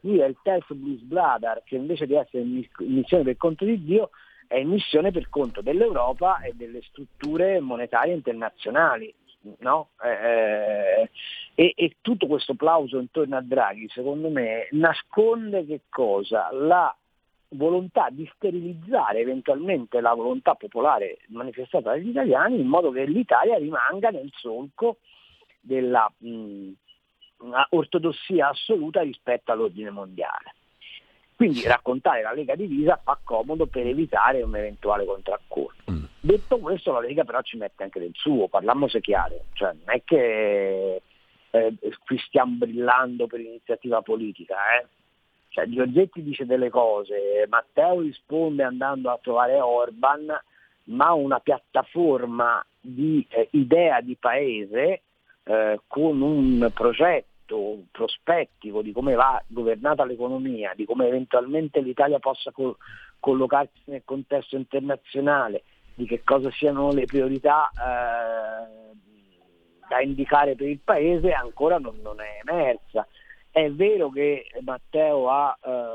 [0.00, 3.82] Lui è il terzo blues brother che invece di essere in missione per conto di
[3.82, 4.10] Dio
[4.54, 9.12] è in missione per conto dell'Europa e delle strutture monetarie internazionali.
[9.58, 9.88] No?
[10.02, 11.10] Eh, eh,
[11.54, 16.50] e, e, tutto questo plauso intorno a Draghi, secondo me, nasconde che cosa?
[16.52, 16.96] La
[17.48, 24.08] volontà di sterilizzare eventualmente la volontà popolare manifestata dagli italiani in modo che l'Italia rimanga
[24.08, 24.98] nel solco
[25.60, 26.70] della mh,
[27.70, 30.54] ortodossia assoluta rispetto all'ordine mondiale.
[31.36, 35.90] Quindi raccontare la Lega divisa fa comodo per evitare un eventuale contraccolpo.
[35.90, 36.04] Mm.
[36.20, 40.02] Detto questo la Lega però ci mette anche del suo, parliamoci chiaro, cioè, non è
[40.04, 41.02] che
[41.50, 44.86] eh, qui stiamo brillando per iniziativa politica, eh?
[45.48, 50.26] cioè, Giorgetti dice delle cose, Matteo risponde andando a trovare Orban,
[50.84, 55.02] ma una piattaforma di eh, idea di paese
[55.44, 62.18] eh, con un progetto progetto prospettico di come va governata l'economia, di come eventualmente l'Italia
[62.18, 62.76] possa co-
[63.20, 65.62] collocarsi nel contesto internazionale,
[65.94, 68.96] di che cosa siano le priorità eh,
[69.88, 73.06] da indicare per il Paese, ancora non, non è emersa.
[73.50, 75.94] È vero che Matteo ha eh,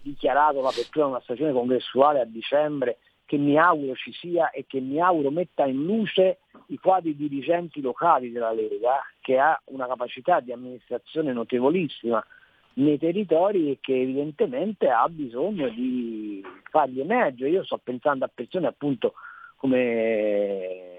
[0.00, 4.80] dichiarato l'apertura di una stagione congressuale a dicembre che mi auguro ci sia e che
[4.80, 10.40] mi auguro metta in luce i quadri dirigenti locali della Lega, che ha una capacità
[10.40, 12.24] di amministrazione notevolissima
[12.74, 17.50] nei territori e che evidentemente ha bisogno di farli emergere.
[17.50, 19.14] Io sto pensando a persone appunto
[19.56, 20.92] come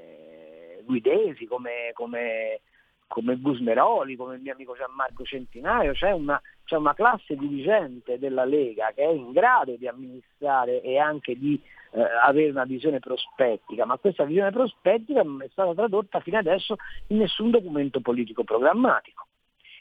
[0.84, 2.62] Guidesi, come, come,
[3.08, 8.44] come Gusmeroli, come il mio amico Gianmarco Centinaio, c'è una, c'è una classe dirigente della
[8.44, 13.86] Lega che è in grado di amministrare e anche di eh, avere una visione prospettica,
[13.86, 16.76] ma questa visione prospettica non è stata tradotta fino adesso
[17.08, 19.28] in nessun documento politico programmatico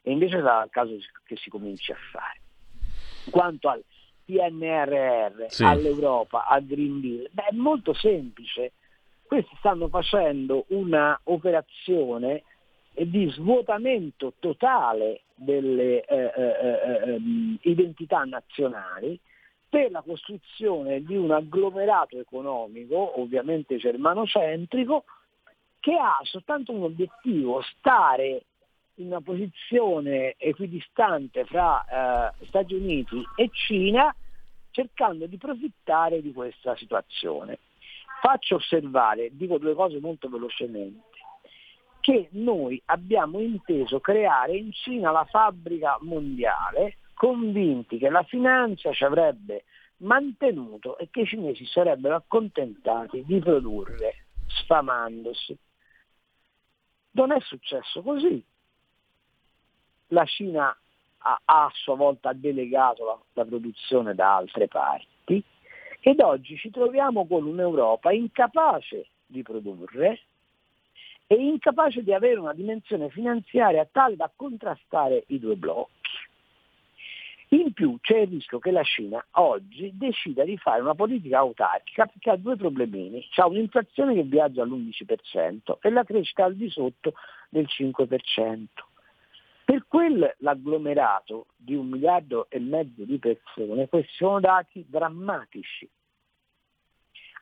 [0.02, 0.94] e invece sarà il caso
[1.24, 2.40] che si cominci a fare.
[3.30, 3.82] Quanto al
[4.24, 5.64] PNRR, sì.
[5.64, 8.72] all'Europa, al Green Deal, beh, è molto semplice.
[9.22, 12.44] Questi stanno facendo una operazione
[12.92, 19.18] di svuotamento totale delle eh, eh, eh, ehm, identità nazionali
[19.68, 25.04] per la costruzione di un agglomerato economico, ovviamente germanocentrico,
[25.80, 28.44] che ha soltanto un obiettivo, stare
[28.96, 34.14] in una posizione equidistante fra eh, Stati Uniti e Cina
[34.70, 37.58] cercando di profittare di questa situazione.
[38.22, 41.13] Faccio osservare, dico due cose molto velocemente,
[42.04, 49.04] che noi abbiamo inteso creare in Cina la fabbrica mondiale convinti che la finanza ci
[49.04, 49.64] avrebbe
[49.98, 55.56] mantenuto e che i cinesi sarebbero accontentati di produrre sfamandosi.
[57.12, 58.44] Non è successo così
[60.08, 60.76] la Cina
[61.18, 65.42] ha, a sua volta delegato la, la produzione da altre parti
[66.00, 70.20] ed oggi ci troviamo con un'Europa incapace di produrre
[71.26, 75.92] e incapace di avere una dimensione finanziaria tale da contrastare i due blocchi.
[77.48, 82.06] In più c'è il rischio che la Cina oggi decida di fare una politica autarchica
[82.06, 83.26] perché ha due problemini.
[83.30, 87.14] C'è un'inflazione che viaggia all'11% e la crescita al di sotto
[87.48, 88.66] del 5%.
[89.64, 95.88] Per quell'agglomerato di un miliardo e mezzo di persone, questi sono dati drammatici.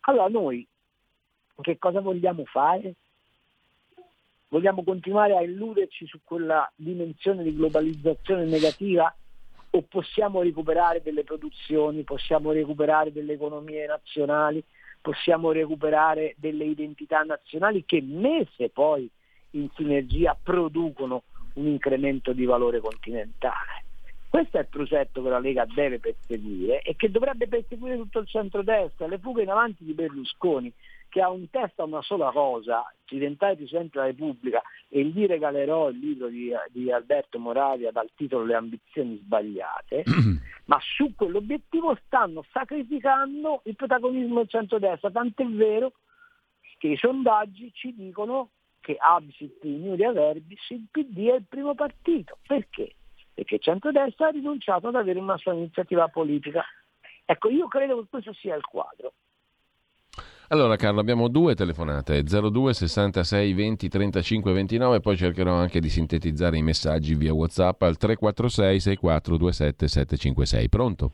[0.02, 0.66] Allora noi
[1.60, 2.94] che cosa vogliamo fare?
[4.52, 9.10] Vogliamo continuare a illuderci su quella dimensione di globalizzazione negativa
[9.70, 14.62] o possiamo recuperare delle produzioni, possiamo recuperare delle economie nazionali,
[15.00, 19.10] possiamo recuperare delle identità nazionali che messe poi
[19.52, 21.22] in sinergia producono
[21.54, 23.84] un incremento di valore continentale.
[24.32, 28.26] Questo è il progetto che la Lega deve perseguire e che dovrebbe perseguire tutto il
[28.26, 30.72] centrodestra, le fughe in avanti di Berlusconi,
[31.10, 35.98] che ha in testa una sola cosa, diventare Presidente della Repubblica e gli regalerò il
[35.98, 40.04] libro di, di Alberto Moravia dal titolo Le ambizioni sbagliate,
[40.64, 45.92] ma su quell'obiettivo stanno sacrificando il protagonismo del centrodestra, tant'è vero
[46.78, 48.48] che i sondaggi ci dicono
[48.80, 52.38] che absit iuria verbis il PD è il primo partito.
[52.46, 52.94] Perché?
[53.34, 56.62] Perché il centrodestra ha rinunciato ad avere una sua iniziativa politica.
[57.24, 59.12] Ecco, io credo che questo sia il quadro.
[60.48, 66.58] Allora Carlo, abbiamo due telefonate, 02 66 20 35 29, poi cercherò anche di sintetizzare
[66.58, 70.68] i messaggi via WhatsApp al 346 64 27 756.
[70.68, 71.10] Pronto?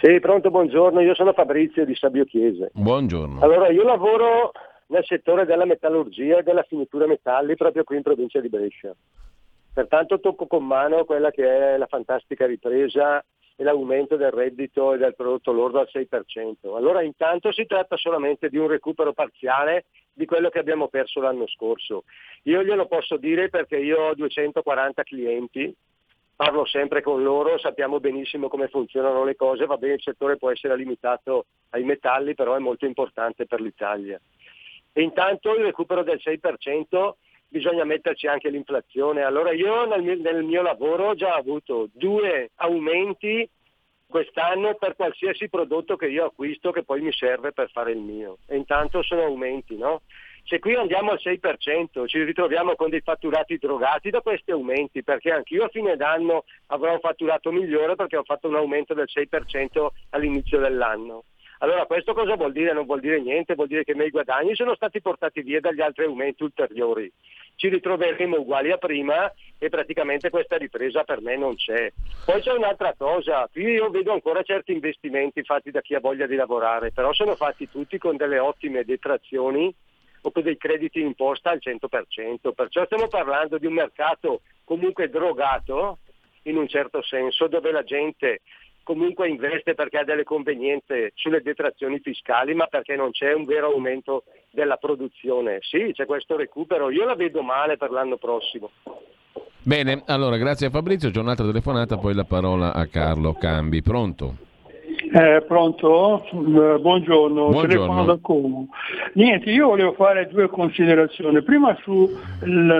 [0.00, 2.70] Sì, pronto, buongiorno, io sono Fabrizio di Sabio Chiese.
[2.72, 3.42] Buongiorno.
[3.42, 4.50] Allora, io lavoro
[4.86, 8.92] nel settore della metallurgia e della finitura metalli proprio qui in provincia di Brescia.
[9.72, 13.24] Pertanto tocco con mano quella che è la fantastica ripresa
[13.60, 16.74] e l'aumento del reddito e del prodotto lordo al 6%.
[16.74, 21.46] Allora intanto si tratta solamente di un recupero parziale di quello che abbiamo perso l'anno
[21.46, 22.04] scorso.
[22.44, 25.74] Io glielo posso dire perché io ho 240 clienti,
[26.34, 30.50] parlo sempre con loro, sappiamo benissimo come funzionano le cose, va bene il settore può
[30.50, 34.18] essere limitato ai metalli, però è molto importante per l'Italia.
[34.92, 37.12] E intanto il recupero del 6%
[37.50, 39.22] bisogna metterci anche l'inflazione.
[39.22, 43.48] Allora io nel mio, nel mio lavoro ho già avuto due aumenti
[44.06, 48.38] quest'anno per qualsiasi prodotto che io acquisto che poi mi serve per fare il mio.
[48.46, 50.02] E intanto sono aumenti, no?
[50.44, 55.30] Se qui andiamo al 6% ci ritroviamo con dei fatturati drogati da questi aumenti, perché
[55.30, 59.88] anch'io a fine d'anno avrò un fatturato migliore perché ho fatto un aumento del 6%
[60.10, 61.24] all'inizio dell'anno.
[61.62, 62.72] Allora questo cosa vuol dire?
[62.72, 65.82] Non vuol dire niente, vuol dire che i miei guadagni sono stati portati via dagli
[65.82, 67.12] altri aumenti ulteriori.
[67.54, 71.92] Ci ritroveremo uguali a prima e praticamente questa ripresa per me non c'è.
[72.24, 76.26] Poi c'è un'altra cosa, qui io vedo ancora certi investimenti fatti da chi ha voglia
[76.26, 79.74] di lavorare, però sono fatti tutti con delle ottime detrazioni
[80.22, 82.52] o per dei crediti imposta al 100%.
[82.54, 85.98] Perciò stiamo parlando di un mercato comunque drogato
[86.44, 88.40] in un certo senso, dove la gente
[88.90, 93.68] comunque investe perché ha delle convenienze sulle detrazioni fiscali, ma perché non c'è un vero
[93.68, 95.58] aumento della produzione.
[95.60, 98.72] Sì, c'è questo recupero, io la vedo male per l'anno prossimo.
[99.62, 103.80] Bene, allora grazie a Fabrizio, c'è un'altra telefonata, poi la parola a Carlo Cambi.
[103.80, 104.48] Pronto?
[105.12, 106.22] Eh, pronto?
[106.22, 107.60] Eh, buongiorno, Buongiorno.
[107.62, 108.68] telefono da Como.
[109.14, 111.42] Niente, io volevo fare due considerazioni.
[111.42, 112.16] Prima sul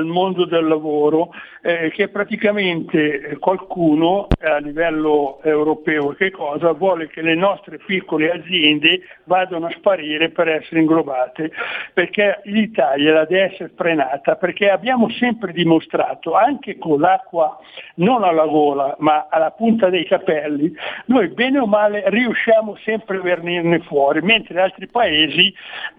[0.05, 1.31] mondo del lavoro,
[1.63, 9.01] eh, che praticamente qualcuno a livello europeo che cosa, vuole che le nostre piccole aziende
[9.25, 11.51] vadano a sparire per essere inglobate,
[11.93, 17.59] perché l'Italia la deve essere frenata, perché abbiamo sempre dimostrato, anche con l'acqua
[17.97, 20.73] non alla gola, ma alla punta dei capelli,
[21.07, 25.53] noi bene o male riusciamo sempre a venirne fuori, mentre altri paesi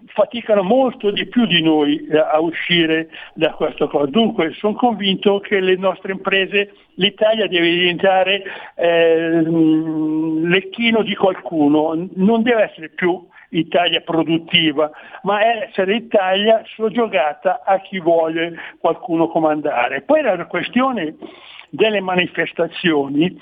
[0.06, 4.10] faticano molto di più di noi eh, a uscire da questa cosa.
[4.10, 8.42] Dunque sono convinto che le nostre imprese, l'Italia deve diventare
[8.76, 14.90] eh, lecchino di qualcuno, non deve essere più Italia produttiva,
[15.22, 20.02] ma essere Italia soggiogata a chi vuole qualcuno comandare.
[20.02, 21.16] Poi la questione
[21.68, 23.38] delle manifestazioni,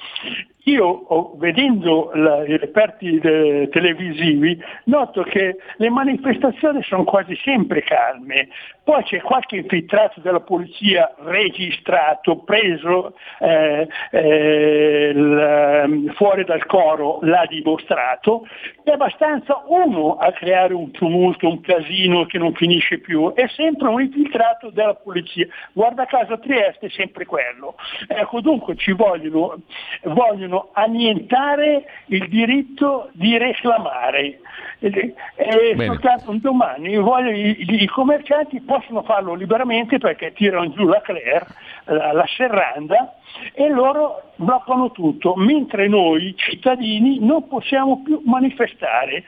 [0.65, 8.49] io vedendo la, i reperti de, televisivi noto che le manifestazioni sono quasi sempre calme,
[8.85, 17.47] poi c'è qualche infiltrato della polizia registrato, preso eh, eh, l, fuori dal coro, l'ha
[17.49, 18.47] dimostrato,
[18.83, 23.89] è abbastanza uno a creare un tumulto, un casino che non finisce più, è sempre
[23.89, 25.47] un infiltrato della polizia.
[25.73, 27.77] Guarda caso a Trieste è sempre quello.
[28.09, 29.61] Ecco, dunque ci vogliono,
[30.03, 34.41] vogliono annientare il diritto di reclamare.
[34.79, 40.87] E, e soltanto un domani voglio, i, i, commercianti possono farlo liberamente perché tirano giù
[40.87, 41.47] la Claire,
[41.85, 43.17] la, la serranda,
[43.53, 49.25] e loro bloccano tutto, mentre noi cittadini non possiamo più manifestare.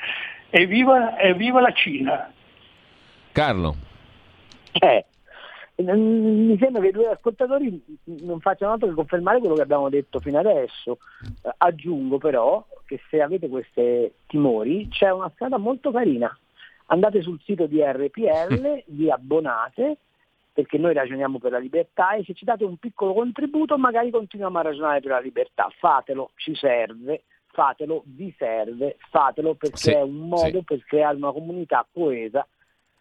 [0.49, 2.33] Evviva, evviva la Cina!
[3.33, 3.75] Carlo.
[4.73, 5.05] Eh,
[5.77, 10.21] mi sembra che i due ascoltatori non facciano altro che confermare quello che abbiamo detto
[10.21, 10.99] fino adesso.
[11.43, 16.37] Eh, aggiungo però che se avete questi timori c'è una strada molto carina.
[16.87, 19.97] Andate sul sito di RPL, vi abbonate
[20.53, 24.59] perché noi ragioniamo per la libertà e se ci date un piccolo contributo magari continuiamo
[24.59, 25.73] a ragionare per la libertà.
[25.79, 30.63] Fatelo, ci serve, fatelo, vi serve, fatelo perché Sì, è un modo sì.
[30.63, 32.47] per creare una comunità coesa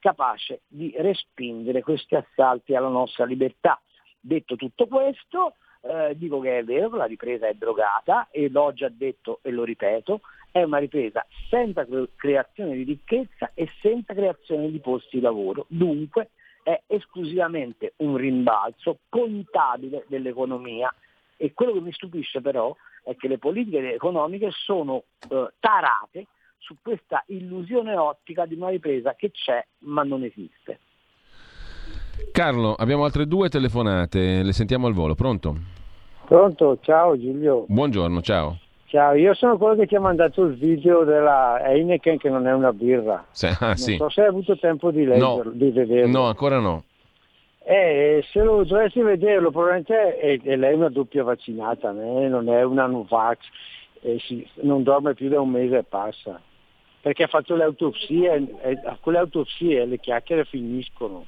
[0.02, 3.80] capace di respingere questi assalti alla nostra libertà.
[4.20, 8.90] Detto tutto questo, eh, dico che è vero, la ripresa è drogata e l'ho già
[8.90, 10.22] detto e lo ripeto,
[10.52, 15.66] è una ripresa senza cre- creazione di ricchezza e senza creazione di posti di lavoro.
[15.70, 16.32] Dunque
[16.64, 20.94] è esclusivamente un rimbalzo contabile dell'economia
[21.38, 26.28] e quello che mi stupisce però è che le politiche economiche sono eh, tarate
[26.62, 30.80] su questa illusione ottica di una ripresa che c'è ma non esiste.
[32.32, 35.16] Carlo, abbiamo altre due telefonate, le sentiamo al volo.
[35.16, 35.56] Pronto?
[36.26, 37.66] Pronto, ciao Giulio.
[37.68, 38.60] Buongiorno, ciao.
[38.86, 42.54] Ciao, io sono quello che ti ha mandato il video della Heineken che non è
[42.54, 43.26] una birra.
[43.32, 43.96] Se- ah, non sì.
[43.96, 45.52] so se hai avuto tempo di leggerlo, No.
[45.52, 46.12] di vederlo.
[46.20, 46.84] No, ancora no.
[47.64, 52.64] Eh, se lo dovresti vederlo, probabilmente è, è lei una doppia vaccinata, eh, non è
[52.64, 53.38] una Novax,
[54.02, 56.42] eh, si- non dorme più da un mese e passa.
[57.02, 61.26] Perché ha fatto le autopsie, e a quelle autopsie le chiacchiere finiscono.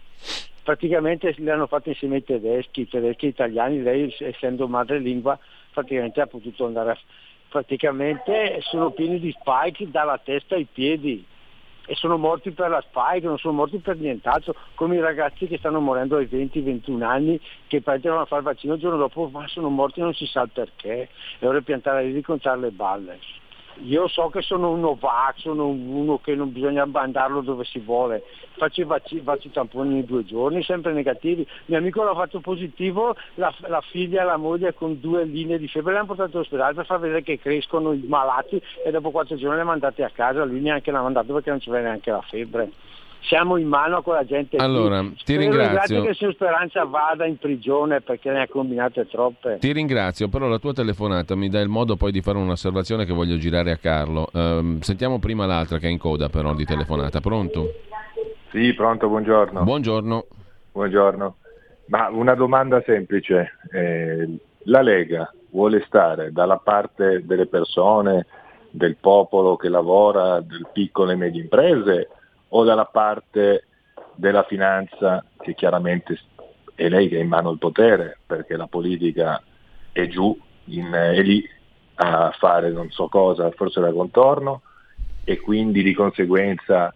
[0.64, 5.38] Praticamente le hanno fatte insieme ai tedeschi, i tedeschi italiani, lei essendo madrelingua
[5.74, 6.98] praticamente ha potuto andare a...
[7.50, 11.26] praticamente sono pieni di spike dalla testa ai piedi
[11.86, 15.58] e sono morti per la spike, non sono morti per nient'altro, come i ragazzi che
[15.58, 19.46] stanno morendo ai 20-21 anni che partono a fare il vaccino il giorno dopo ma
[19.50, 21.10] sono morti non si sa il perché
[21.40, 23.20] e ora piantare lì di contare le balle.
[23.82, 24.98] Io so che sono un
[25.38, 28.24] sono uno che non bisogna mandarlo dove si vuole,
[28.58, 31.46] faccio i faccio i tamponi in due giorni, sempre negativi.
[31.66, 35.68] Mio amico l'ha fatto positivo, la, la figlia e la moglie con due linee di
[35.68, 39.56] febbre l'hanno portato all'ospedale per far vedere che crescono i malati e dopo quattro giorni
[39.56, 42.72] li ha mandati a casa, lui neanche l'ha mandato perché non c'era neanche la febbre.
[43.26, 44.58] Siamo in mano a quella gente.
[44.58, 46.02] Allora, ti Spero ringrazio.
[46.02, 49.60] che il signor Speranza vada in prigione perché ne ha combinate troppe.
[49.60, 53.14] Ti ringrazio, però la tua telefonata mi dà il modo poi di fare un'osservazione che
[53.14, 54.28] voglio girare a Carlo.
[54.34, 57.22] Ehm, sentiamo prima l'altra che è in coda però di telefonata.
[57.22, 57.74] Pronto?
[58.52, 59.64] Sì, pronto, buongiorno.
[59.64, 60.26] Buongiorno.
[60.74, 61.36] Buongiorno.
[61.88, 63.58] Ma una domanda semplice.
[63.72, 68.26] Eh, la Lega vuole stare dalla parte delle persone,
[68.70, 72.10] del popolo che lavora, delle piccole e medie imprese
[72.56, 73.66] o dalla parte
[74.16, 76.20] della finanza che chiaramente
[76.76, 79.42] è lei che ha in mano il potere perché la politica
[79.92, 81.48] è giù, in, è lì
[81.96, 84.62] a fare non so cosa, forse da contorno
[85.24, 86.94] e quindi di conseguenza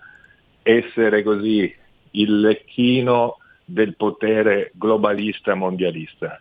[0.62, 1.74] essere così
[2.12, 6.39] il lecchino del potere globalista mondialista.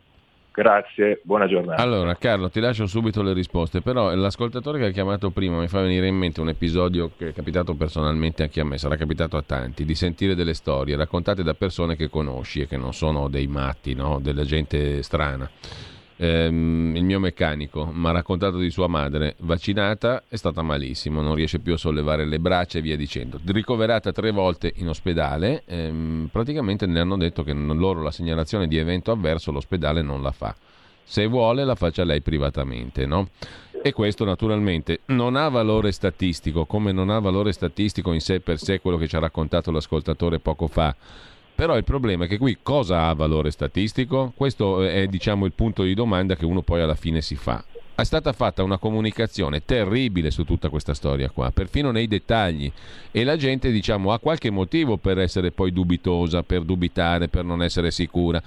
[0.57, 1.83] Grazie, buona giornata.
[1.83, 5.83] Allora, Carlo, ti lascio subito le risposte, però l'ascoltatore che ha chiamato prima mi fa
[5.83, 9.43] venire in mente un episodio che è capitato personalmente anche a me, sarà capitato a
[9.43, 13.47] tanti, di sentire delle storie raccontate da persone che conosci e che non sono dei
[13.47, 14.19] matti, no?
[14.19, 15.47] della gente strana
[16.17, 21.35] ehm, il mio meccanico mi ha raccontato di sua madre, vaccinata, è stata malissimo, non
[21.35, 23.41] riesce più a sollevare le braccia e via dicendo.
[23.45, 28.77] Ricoverata tre volte in ospedale, ehm, praticamente ne hanno detto che loro la segnalazione di
[28.77, 30.55] evento avverso l'ospedale non la fa.
[31.05, 33.29] Se vuole la faccia lei privatamente, no?
[33.83, 38.59] E questo naturalmente non ha valore statistico, come non ha valore statistico in sé per
[38.59, 40.95] sé quello che ci ha raccontato l'ascoltatore poco fa
[41.57, 44.35] però il problema è che qui cosa ha valore statistico?
[44.37, 47.65] Questo è diciamo il punto di domanda che uno poi alla fine si fa.
[47.95, 52.71] È stata fatta una comunicazione terribile su tutta questa storia qua, perfino nei dettagli
[53.11, 57.63] e la gente diciamo ha qualche motivo per essere poi dubitosa, per dubitare, per non
[57.63, 58.43] essere sicura.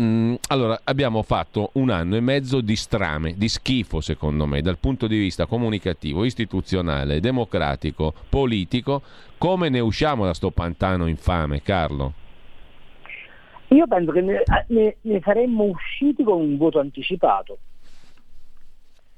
[0.00, 4.78] Mm, allora, abbiamo fatto un anno e mezzo di strame, di schifo secondo me, dal
[4.78, 9.02] punto di vista comunicativo, istituzionale, democratico, politico.
[9.38, 12.22] Come ne usciamo da sto pantano infame, Carlo?
[13.74, 17.58] Io penso che ne, ne, ne saremmo usciti con un voto anticipato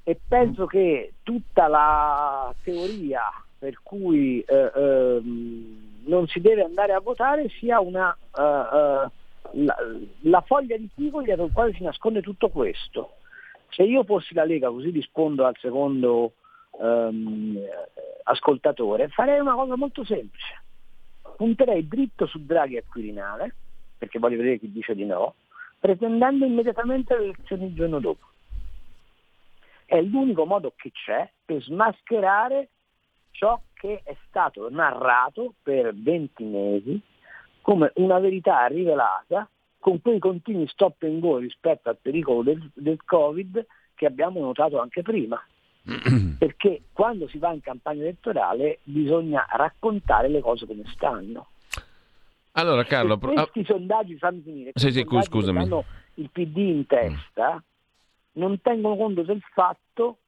[0.02, 0.68] e penso mm.
[0.68, 3.22] che tutta la teoria
[3.58, 5.20] per cui eh, eh,
[6.04, 9.10] non si deve andare a votare sia una, uh, uh,
[9.64, 9.76] la,
[10.20, 13.16] la, foglia di figo dietro il quale si nasconde tutto questo.
[13.70, 16.32] Se io fossi la Lega, così rispondo al secondo
[16.72, 17.58] um,
[18.22, 20.62] ascoltatore, farei una cosa molto semplice.
[21.36, 23.54] Punterei dritto su Draghi e Quirinale,
[23.98, 25.34] perché voglio vedere chi dice di no,
[25.78, 28.26] pretendendo immediatamente le elezioni il giorno dopo.
[29.84, 32.68] È l'unico modo che c'è per smascherare
[33.30, 37.00] ciò che è stato narrato per 20 mesi
[37.60, 43.04] come una verità rivelata con quei continui stop and go rispetto al pericolo del, del
[43.04, 45.40] Covid che abbiamo notato anche prima.
[46.38, 51.48] Perché quando si va in campagna elettorale bisogna raccontare le cose come stanno.
[52.58, 55.58] Allora Carlo, se questi ah, sondaggi, fammi finire, sì, sì, scusami.
[55.58, 55.84] hanno
[56.14, 57.62] il PD in testa,
[58.32, 60.18] non tengono conto del fatto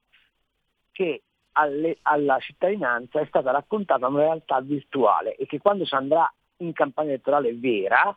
[0.93, 1.22] che
[1.53, 6.72] alle, alla cittadinanza è stata raccontata una realtà virtuale e che quando si andrà in
[6.72, 8.16] campagna elettorale vera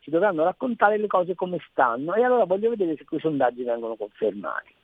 [0.00, 3.94] si dovranno raccontare le cose come stanno e allora voglio vedere se quei sondaggi vengono
[3.94, 4.74] confermati.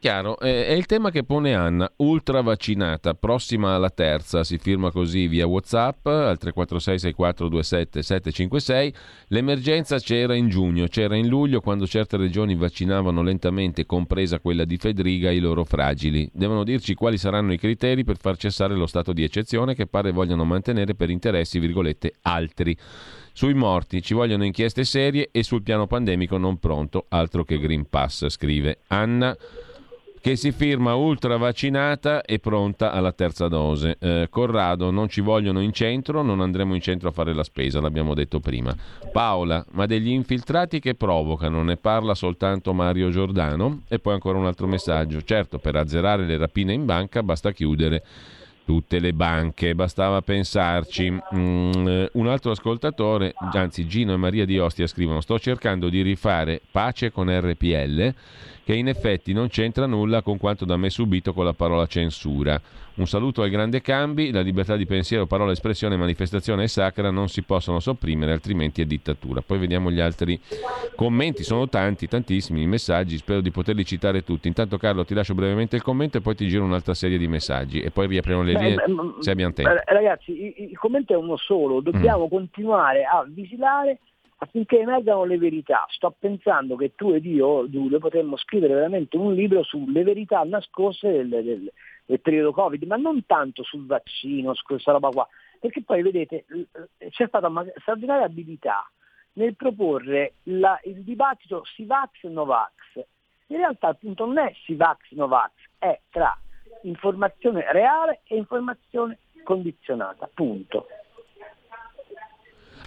[0.00, 4.92] Chiaro, eh, è il tema che pone Anna, ultra vaccinata, prossima alla terza, si firma
[4.92, 8.94] così via Whatsapp al 346 6427 756.
[9.30, 14.76] L'emergenza c'era in giugno, c'era in luglio quando certe regioni vaccinavano lentamente, compresa quella di
[14.76, 16.30] Fedriga, i loro fragili.
[16.32, 20.12] Devono dirci quali saranno i criteri per far cessare lo stato di eccezione che pare
[20.12, 22.76] vogliano mantenere per interessi, virgolette, altri.
[23.32, 27.88] Sui morti ci vogliono inchieste serie e sul piano pandemico non pronto, altro che Green
[27.88, 29.36] Pass, scrive Anna
[30.20, 33.96] che si firma ultra vaccinata e pronta alla terza dose.
[33.98, 37.80] Eh, Corrado, non ci vogliono in centro, non andremo in centro a fare la spesa,
[37.80, 38.74] l'abbiamo detto prima.
[39.12, 43.82] Paola, ma degli infiltrati che provocano, ne parla soltanto Mario Giordano?
[43.88, 45.22] E poi ancora un altro messaggio.
[45.22, 48.02] Certo, per azzerare le rapine in banca basta chiudere
[48.68, 51.10] tutte le banche, bastava pensarci.
[51.10, 56.60] Mm, un altro ascoltatore, anzi Gino e Maria di Ostia scrivono, sto cercando di rifare
[56.70, 58.14] pace con RPL
[58.68, 62.60] che in effetti non c'entra nulla con quanto da me subito con la parola censura.
[62.96, 67.28] Un saluto al grande cambi, la libertà di pensiero, parola, espressione, manifestazione è sacra, non
[67.28, 69.40] si possono sopprimere, altrimenti è dittatura.
[69.40, 70.38] Poi vediamo gli altri
[70.94, 74.48] commenti, sono tanti, tantissimi messaggi, spero di poterli citare tutti.
[74.48, 77.80] Intanto Carlo ti lascio brevemente il commento e poi ti giro un'altra serie di messaggi
[77.80, 79.80] e poi riapriamo le linee beh, se abbiamo tempo.
[79.86, 82.28] Ragazzi, il commento è uno solo, dobbiamo mm.
[82.28, 84.00] continuare a vigilare
[84.38, 85.86] affinché emergano le verità.
[85.88, 91.10] Sto pensando che tu ed io, Giulio, potremmo scrivere veramente un libro sulle verità nascoste
[91.10, 91.72] del, del,
[92.04, 95.28] del periodo Covid, ma non tanto sul vaccino, su questa roba qua,
[95.58, 96.44] perché poi vedete
[97.10, 98.88] c'è stata una straordinaria abilità
[99.34, 103.04] nel proporre la, il dibattito Sivax-Novax.
[103.50, 106.36] In realtà il punto non è Sivax-Novax, è tra
[106.82, 110.86] informazione reale e informazione condizionata, punto.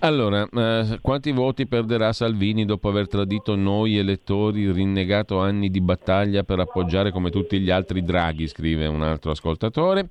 [0.03, 6.41] Allora, eh, quanti voti perderà Salvini dopo aver tradito noi elettori, rinnegato anni di battaglia
[6.41, 10.07] per appoggiare come tutti gli altri Draghi, scrive un altro ascoltatore.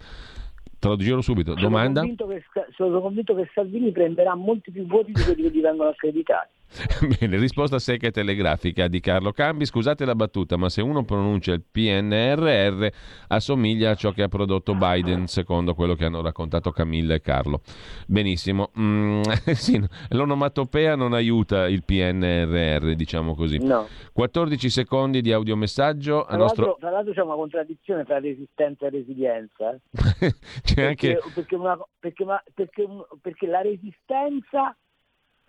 [0.78, 1.52] te lo giro subito.
[1.54, 2.00] Sono Domanda?
[2.00, 2.44] convinto, che,
[2.76, 6.59] sono convinto che Salvini prenderà molti più voti di quelli che gli vengono accreditati.
[7.18, 9.64] Bene, risposta secca e telegrafica di Carlo Cambi.
[9.64, 12.86] Scusate la battuta, ma se uno pronuncia il PNRR
[13.28, 17.62] assomiglia a ciò che ha prodotto Biden, secondo quello che hanno raccontato Camilla e Carlo.
[18.06, 18.70] Benissimo.
[18.78, 23.58] Mm, sì, l'onomatopea non aiuta il PNRR, diciamo così.
[23.58, 23.88] No.
[24.12, 26.24] 14 secondi di audiomessaggio.
[26.28, 26.64] Tra, nostro...
[26.64, 29.76] l'altro, tra l'altro c'è una contraddizione tra resistenza e resilienza.
[29.90, 31.18] c'è perché, anche...
[31.34, 32.86] perché, una, perché, perché,
[33.20, 34.76] perché la resistenza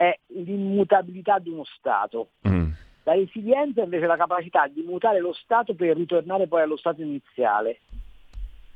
[0.01, 2.29] è l'immutabilità di uno Stato.
[2.47, 2.71] Mm.
[3.03, 7.03] La resilienza invece è la capacità di mutare lo Stato per ritornare poi allo stato
[7.03, 7.81] iniziale.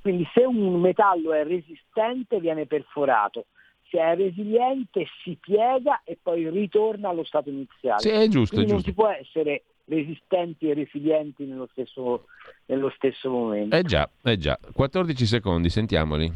[0.02, 3.46] Quindi se un metallo è resistente viene perforato,
[3.90, 8.02] se è resiliente si piega e poi ritorna allo stato iniziale.
[8.02, 8.90] Sì, è giusto, Quindi è non giusto.
[8.90, 12.26] si può essere resistenti e resilienti nello stesso,
[12.68, 13.76] nello stesso momento.
[13.76, 14.60] Eh già, eh già.
[14.74, 16.32] 14 secondi, sentiamoli.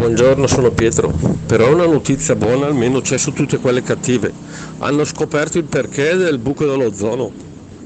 [0.00, 1.12] Buongiorno, sono Pietro.
[1.46, 4.32] Però una notizia buona almeno c'è su tutte quelle cattive.
[4.78, 7.30] Hanno scoperto il perché del buco dell'ozono.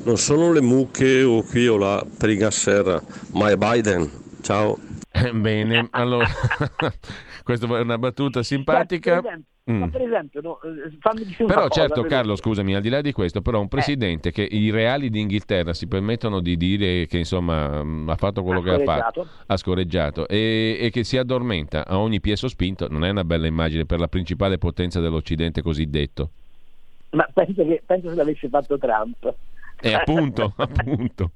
[0.05, 3.03] Non sono le mucche o qui o là per i gas serra,
[3.33, 4.09] ma è Biden.
[4.43, 4.79] Ciao.
[5.33, 6.29] Bene, allora,
[7.43, 9.21] questa è una battuta simpatica.
[9.65, 9.79] Per esempio, Mm.
[9.79, 10.69] ma per esempio, no, eh,
[11.39, 13.61] una Però cosa, certo per Carlo, scusami, al di là di questo, però Eh.
[13.62, 18.43] un presidente che i reali d'Inghilterra si permettono di dire che insomma mh, ha fatto
[18.43, 22.37] quello Ha che ha fatto, ha scorreggiato e, e che si addormenta a ogni piè
[22.37, 26.29] sospinto, non è una bella immagine per la principale potenza dell'Occidente cosiddetto.
[27.11, 29.35] Ma penso che penso se l'avesse fatto Trump.
[29.81, 31.31] E appunto, appunto.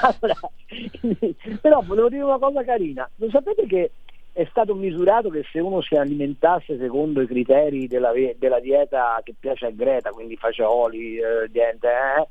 [0.00, 0.38] Allora,
[1.60, 3.08] però volevo dire una cosa carina.
[3.16, 3.90] Lo sapete che
[4.34, 9.32] è stato misurato che se uno si alimentasse secondo i criteri della, della dieta che
[9.38, 12.26] piace a Greta, quindi fagioli, eh, niente, eh,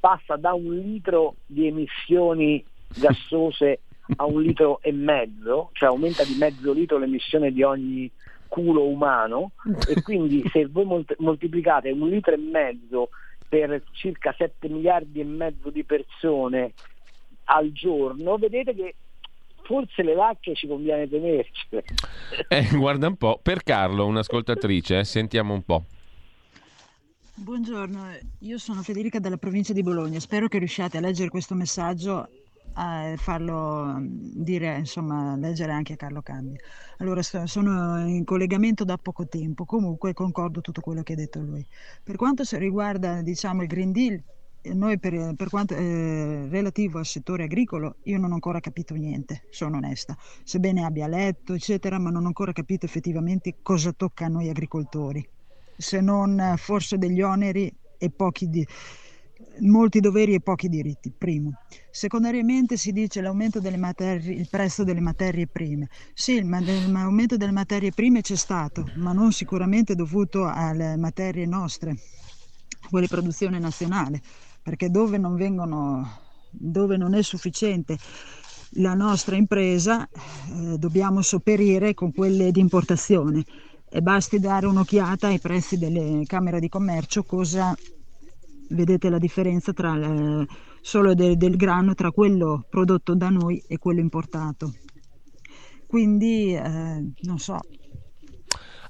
[0.00, 2.62] passa da un litro di emissioni
[2.98, 3.78] gassose
[4.16, 8.10] a un litro e mezzo, cioè aumenta di mezzo litro l'emissione di ogni
[8.48, 9.52] culo umano
[9.88, 13.10] e quindi se voi molt- moltiplicate un litro e mezzo
[13.48, 16.72] per circa 7 miliardi e mezzo di persone
[17.44, 18.94] al giorno, vedete che
[19.66, 21.66] forse le vacche ci conviene tenerci.
[22.48, 25.84] Eh, guarda un po', per Carlo, un'ascoltatrice, eh, sentiamo un po'.
[27.34, 30.18] Buongiorno, io sono Federica dalla provincia di Bologna.
[30.20, 32.28] Spero che riusciate a leggere questo messaggio
[32.76, 34.06] e farlo mm,
[34.42, 36.58] dire, insomma, leggere anche a Carlo Cambi.
[36.98, 41.40] Allora, sto- sono in collegamento da poco tempo, comunque concordo tutto quello che ha detto
[41.40, 41.64] lui.
[42.02, 44.22] Per quanto si riguarda, diciamo, il Green Deal,
[44.72, 49.42] noi per, per quanto eh, relativo al settore agricolo, io non ho ancora capito niente,
[49.50, 54.28] sono onesta, sebbene abbia letto, eccetera, ma non ho ancora capito effettivamente cosa tocca a
[54.28, 55.26] noi agricoltori
[55.76, 58.66] se non eh, forse degli oneri e pochi di,
[59.60, 61.52] molti doveri e pochi diritti, primo.
[61.90, 65.88] Secondariamente si dice l'aumento delle materie, il prezzo delle materie prime.
[66.14, 71.96] Sì, l'aumento delle materie prime c'è stato, ma non sicuramente dovuto alle materie nostre,
[72.90, 74.20] quelle produzione nazionale,
[74.66, 77.96] perché dove non vengono, dove non è sufficiente
[78.78, 83.44] la nostra impresa, eh, dobbiamo sopperire con quelle di importazione
[83.88, 87.76] e basti dare un'occhiata ai prezzi delle camere di commercio, cosa
[88.70, 90.48] vedete la differenza tra il-
[90.80, 94.74] solo del, del grano tra quello prodotto da noi e quello importato.
[95.86, 97.60] Quindi eh, non so,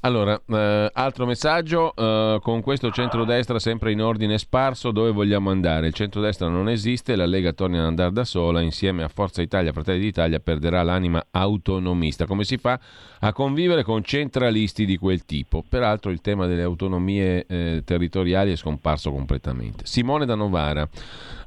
[0.00, 5.86] Allora, eh, altro messaggio, eh, con questo centrodestra sempre in ordine sparso, dove vogliamo andare?
[5.86, 9.72] Il centrodestra non esiste, la Lega torna ad andare da sola, insieme a Forza Italia,
[9.72, 12.26] Fratelli d'Italia, perderà l'anima autonomista.
[12.26, 12.78] Come si fa
[13.20, 15.64] a convivere con centralisti di quel tipo?
[15.66, 19.86] Peraltro il tema delle autonomie eh, territoriali è scomparso completamente.
[19.86, 20.86] Simone da Novara,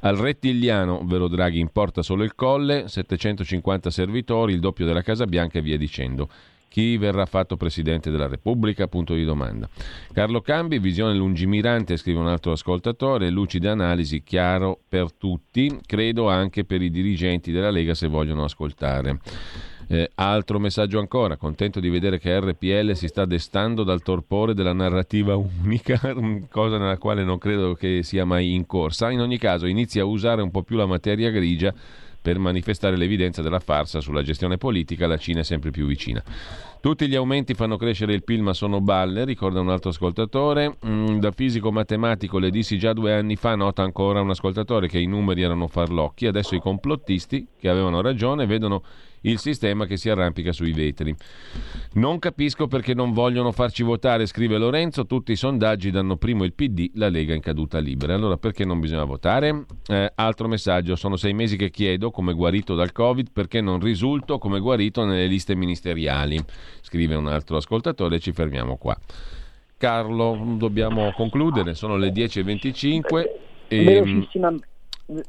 [0.01, 5.59] al Rettigliano, vero Draghi, importa solo il colle, 750 servitori, il doppio della Casa Bianca
[5.59, 6.29] e via dicendo.
[6.69, 8.87] Chi verrà fatto Presidente della Repubblica?
[8.87, 9.67] Punto di domanda.
[10.13, 16.65] Carlo Cambi, visione lungimirante, scrive un altro ascoltatore, lucida analisi, chiaro per tutti, credo anche
[16.65, 19.19] per i dirigenti della Lega se vogliono ascoltare.
[19.91, 24.73] Eh, altro messaggio ancora, contento di vedere che RPL si sta destando dal torpore della
[24.73, 25.99] narrativa unica,
[26.51, 29.09] cosa nella quale non credo che sia mai in corsa.
[29.09, 31.73] In ogni caso inizia a usare un po' più la materia grigia
[32.21, 36.21] per manifestare l'evidenza della farsa sulla gestione politica, la Cina è sempre più vicina.
[36.81, 40.77] Tutti gli aumenti fanno crescere il PIL ma sono balle, ricorda un altro ascoltatore.
[40.85, 44.99] Mm, da fisico matematico le dissi già due anni fa, nota ancora un ascoltatore che
[44.99, 48.83] i numeri erano farlocchi, adesso i complottisti che avevano ragione vedono
[49.21, 51.15] il sistema che si arrampica sui vetri.
[51.93, 56.53] Non capisco perché non vogliono farci votare, scrive Lorenzo, tutti i sondaggi danno primo il
[56.53, 58.13] PD, la Lega in caduta libera.
[58.13, 59.65] Allora perché non bisogna votare?
[59.87, 64.37] Eh, altro messaggio, sono sei mesi che chiedo come guarito dal Covid perché non risulto
[64.37, 66.39] come guarito nelle liste ministeriali,
[66.81, 68.97] scrive un altro ascoltatore, ci fermiamo qua.
[69.77, 73.29] Carlo, dobbiamo concludere, sono le 10.25.
[73.69, 73.83] E...
[73.83, 74.53] Velocissima,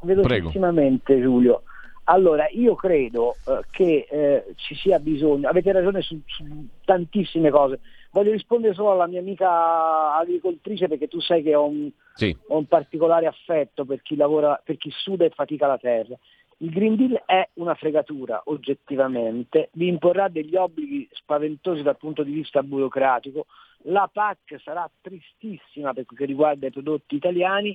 [0.02, 1.22] velocissimamente Prego.
[1.22, 1.62] Giulio.
[2.10, 6.44] Allora, io credo eh, che eh, ci sia bisogno, avete ragione su, su,
[6.84, 7.78] tantissime cose.
[8.10, 12.36] Voglio rispondere solo alla mia amica agricoltrice perché tu sai che ho un, sì.
[12.48, 16.18] ho un particolare affetto per chi lavora, per chi suda e fatica la terra.
[16.58, 22.32] Il Green Deal è una fregatura oggettivamente, vi imporrà degli obblighi spaventosi dal punto di
[22.32, 23.46] vista burocratico,
[23.84, 27.74] la PAC sarà tristissima per quel che riguarda i prodotti italiani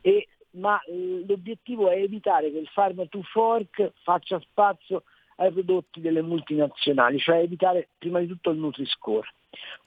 [0.00, 5.04] e ma eh, l'obiettivo è evitare che il farm to fork faccia spazio
[5.36, 9.28] ai prodotti delle multinazionali, cioè evitare prima di tutto il Nutri-Score.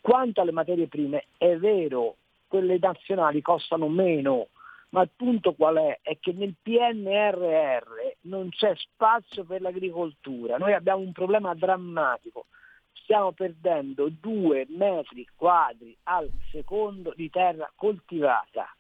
[0.01, 2.15] Quanto alle materie prime, è vero,
[2.47, 4.47] quelle nazionali costano meno,
[4.89, 5.99] ma il punto qual è?
[6.01, 10.57] È che nel PNRR non c'è spazio per l'agricoltura.
[10.57, 12.45] Noi abbiamo un problema drammatico.
[12.93, 18.76] Stiamo perdendo due metri quadri al secondo di terra coltivata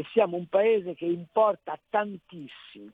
[0.00, 2.90] e siamo un paese che importa tantissimo.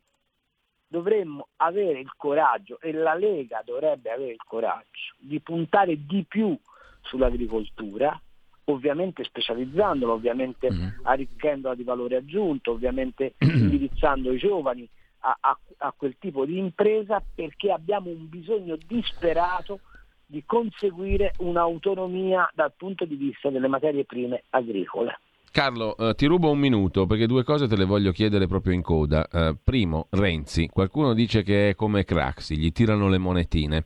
[0.89, 6.59] Dovremmo avere il coraggio, e la Lega dovrebbe avere il coraggio, di puntare di più
[7.03, 8.21] sull'agricoltura,
[8.65, 10.89] ovviamente specializzandola, ovviamente mm-hmm.
[11.03, 14.89] arricchendola di valore aggiunto, ovviamente indirizzando i giovani
[15.21, 19.79] a, a, a quel tipo di impresa perché abbiamo un bisogno disperato
[20.27, 25.21] di conseguire un'autonomia dal punto di vista delle materie prime agricole.
[25.51, 28.83] Carlo, eh, ti rubo un minuto perché due cose te le voglio chiedere proprio in
[28.83, 29.27] coda.
[29.27, 30.69] Eh, primo, Renzi.
[30.69, 33.85] Qualcuno dice che è come Craxi, gli tirano le monetine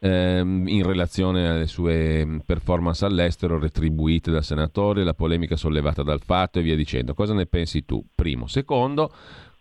[0.00, 6.58] ehm, in relazione alle sue performance all'estero retribuite dal senatore, la polemica sollevata dal fatto
[6.58, 7.14] e via dicendo.
[7.14, 8.04] Cosa ne pensi tu?
[8.14, 8.46] Primo.
[8.46, 9.12] Secondo,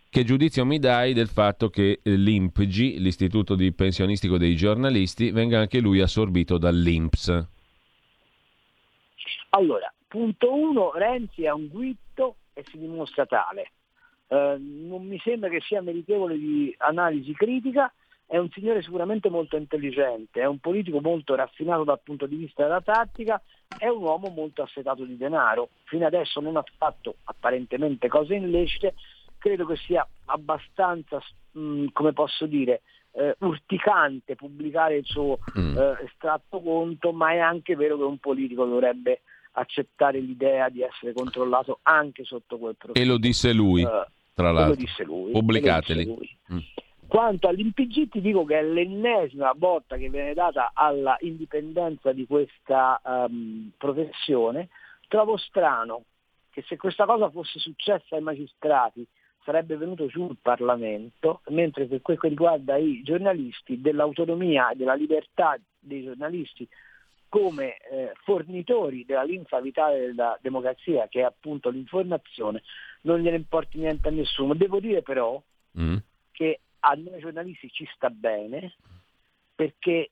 [0.10, 5.80] che giudizio mi dai del fatto che l'IMPG, l'Istituto di Pensionistico dei Giornalisti, venga anche
[5.80, 7.48] lui assorbito dall'INPS?
[9.50, 13.72] Allora, Punto 1, Renzi è un guitto e si dimostra tale.
[14.30, 17.94] Eh, non mi sembra che sia meritevole di analisi critica,
[18.26, 22.64] è un signore sicuramente molto intelligente, è un politico molto raffinato dal punto di vista
[22.64, 23.42] della tattica,
[23.78, 25.68] è un uomo molto assetato di denaro.
[25.84, 28.94] Fino adesso non ha fatto apparentemente cose illecite,
[29.38, 35.78] credo che sia abbastanza, mh, come posso dire, eh, urticante pubblicare il suo mm.
[35.78, 39.20] eh, estratto conto, ma è anche vero che un politico dovrebbe
[39.56, 43.04] accettare l'idea di essere controllato anche sotto quel profilo.
[43.04, 44.74] E lo disse lui, uh, tra l'altro.
[44.74, 45.32] Lo disse lui.
[45.32, 46.06] Pubblicateli.
[46.06, 46.38] Lui.
[46.54, 46.58] Mm.
[47.08, 53.00] Quanto all'IMPG ti dico che è l'ennesima botta che viene data alla indipendenza di questa
[53.04, 54.70] um, professione.
[55.08, 56.04] Trovo strano
[56.50, 59.06] che se questa cosa fosse successa ai magistrati
[59.44, 64.96] sarebbe venuto giù il Parlamento, mentre per quel che riguarda i giornalisti, dell'autonomia e della
[64.96, 66.68] libertà dei giornalisti
[67.30, 72.64] come eh, fornitori della linfa vitale della democrazia, che è appunto l'informazione,
[73.02, 74.54] non gliene importi niente a nessuno.
[74.54, 75.42] Devo dire però
[75.80, 75.98] mm.
[76.32, 78.76] che a noi giornalisti ci sta bene,
[79.56, 80.12] perché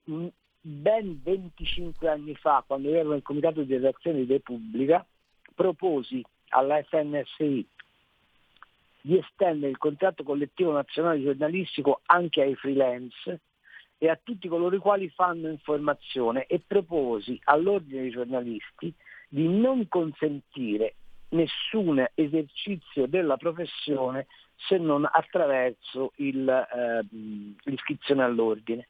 [0.62, 5.06] ben 25 anni fa, quando io ero nel Comitato di redazione di Repubblica,
[5.54, 7.68] proposi alla FNSI
[9.02, 13.42] di estendere il contratto collettivo nazionale giornalistico anche ai freelance
[14.04, 18.94] e a tutti coloro i quali fanno informazione e proposi all'ordine dei giornalisti
[19.30, 20.96] di non consentire
[21.30, 24.28] nessun esercizio della professione
[24.58, 27.06] se non attraverso il, eh,
[27.64, 28.90] l'iscrizione all'ordine.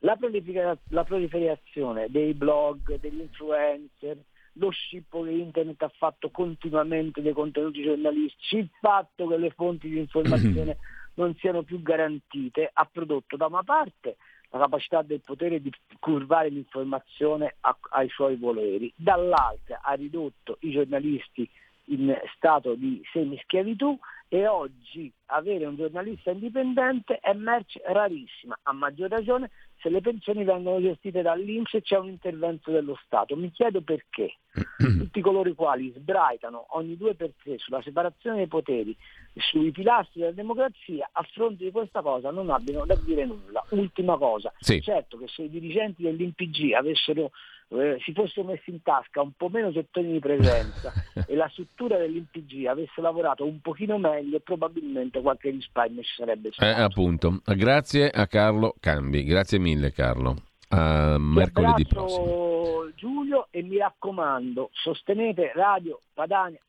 [0.00, 4.16] La, prolifera- la, proliferazione dei blog, degli influencer,
[4.54, 9.88] lo scippo che internet ha fatto continuamente dei contenuti giornalistici, il fatto che le fonti
[9.88, 10.78] di informazione
[11.14, 14.16] non siano più garantite ha prodotto da una parte
[14.50, 20.70] la capacità del potere di curvare l'informazione a, ai suoi voleri, dall'altra ha ridotto i
[20.70, 21.48] giornalisti
[21.88, 29.08] in stato di semischiavitù e oggi avere un giornalista indipendente è merce rarissima, a maggior
[29.08, 33.36] ragione se le pensioni vengono gestite dall'Inps e c'è un intervento dello Stato.
[33.36, 34.34] Mi chiedo perché
[34.76, 38.94] tutti coloro i quali sbraitano ogni due per tre sulla separazione dei poteri,
[39.34, 43.64] sui pilastri della democrazia, a fronte di questa cosa non abbiano da dire nulla.
[43.70, 44.80] Ultima cosa, sì.
[44.82, 47.30] certo che se i dirigenti dell'INPG avessero
[47.70, 50.92] eh, si fossero messi in tasca un po' meno gettoni di presenza
[51.26, 56.70] e la struttura dell'INPG avesse lavorato un pochino meglio, probabilmente qualche risparmio ci sarebbe stato.
[56.70, 57.40] Eh, appunto.
[57.44, 60.36] Grazie a Carlo Cambi, grazie mille Carlo.
[60.70, 62.90] A mercoledì prossimo.
[62.94, 66.60] Giulio e mi raccomando, sostenete Radio Padania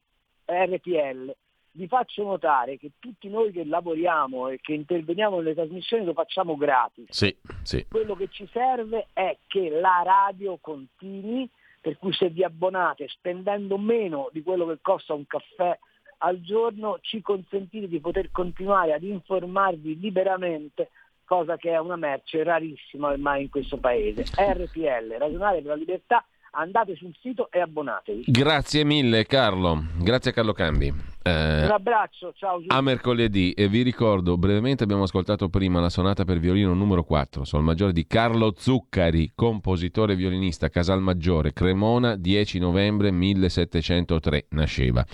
[0.45, 1.35] RPL
[1.71, 6.55] vi faccio notare che tutti noi che lavoriamo e che interveniamo nelle trasmissioni lo facciamo
[6.57, 7.07] gratis.
[7.09, 7.85] Sì, sì.
[7.87, 11.49] Quello che ci serve è che la radio continui,
[11.79, 15.77] per cui se vi abbonate spendendo meno di quello che costa un caffè
[16.19, 20.89] al giorno, ci consentite di poter continuare ad informarvi liberamente
[21.23, 24.23] cosa che è una merce rarissima ormai in questo paese.
[24.35, 28.23] RPL, Ragionare per la Libertà, andate sul sito e abbonatevi.
[28.27, 30.87] Grazie mille Carlo, grazie Carlo Cambi.
[31.21, 32.61] Eh, Un abbraccio, ciao.
[32.67, 37.43] A mercoledì e vi ricordo brevemente abbiamo ascoltato prima la sonata per violino numero 4,
[37.43, 45.05] sol maggiore di Carlo Zuccari, compositore violinista Casalmaggiore, Cremona, 10 novembre 1703 nasceva.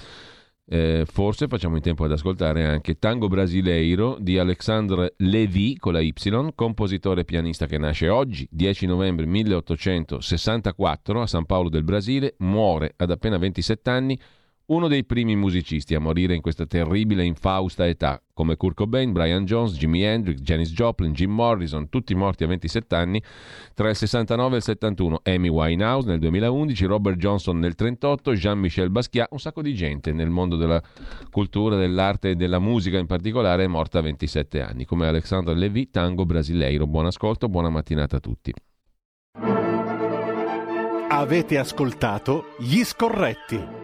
[0.67, 5.99] Eh, forse facciamo in tempo ad ascoltare anche Tango Brasileiro di Alexandre Lévy con la
[5.99, 6.11] Y,
[6.55, 12.93] compositore e pianista che nasce oggi, 10 novembre 1864 a San Paolo del Brasile, muore
[12.97, 14.19] ad appena 27 anni
[14.67, 19.11] uno dei primi musicisti a morire in questa terribile e infausta età, come Kurt Cobain,
[19.11, 23.21] Brian Jones, Jimi Hendrix, Janis Joplin, Jim Morrison, tutti morti a 27 anni
[23.73, 28.89] tra il 69 e il 71, Amy Winehouse nel 2011, Robert Johnson nel 38, Jean-Michel
[28.89, 30.81] Basquiat, un sacco di gente nel mondo della
[31.29, 35.89] cultura, dell'arte e della musica in particolare è morta a 27 anni, come Alexandre Levy,
[35.91, 36.87] tango brasileiro.
[36.87, 38.53] Buon ascolto, buona mattinata a tutti.
[41.07, 43.83] Avete ascoltato Gli Scorretti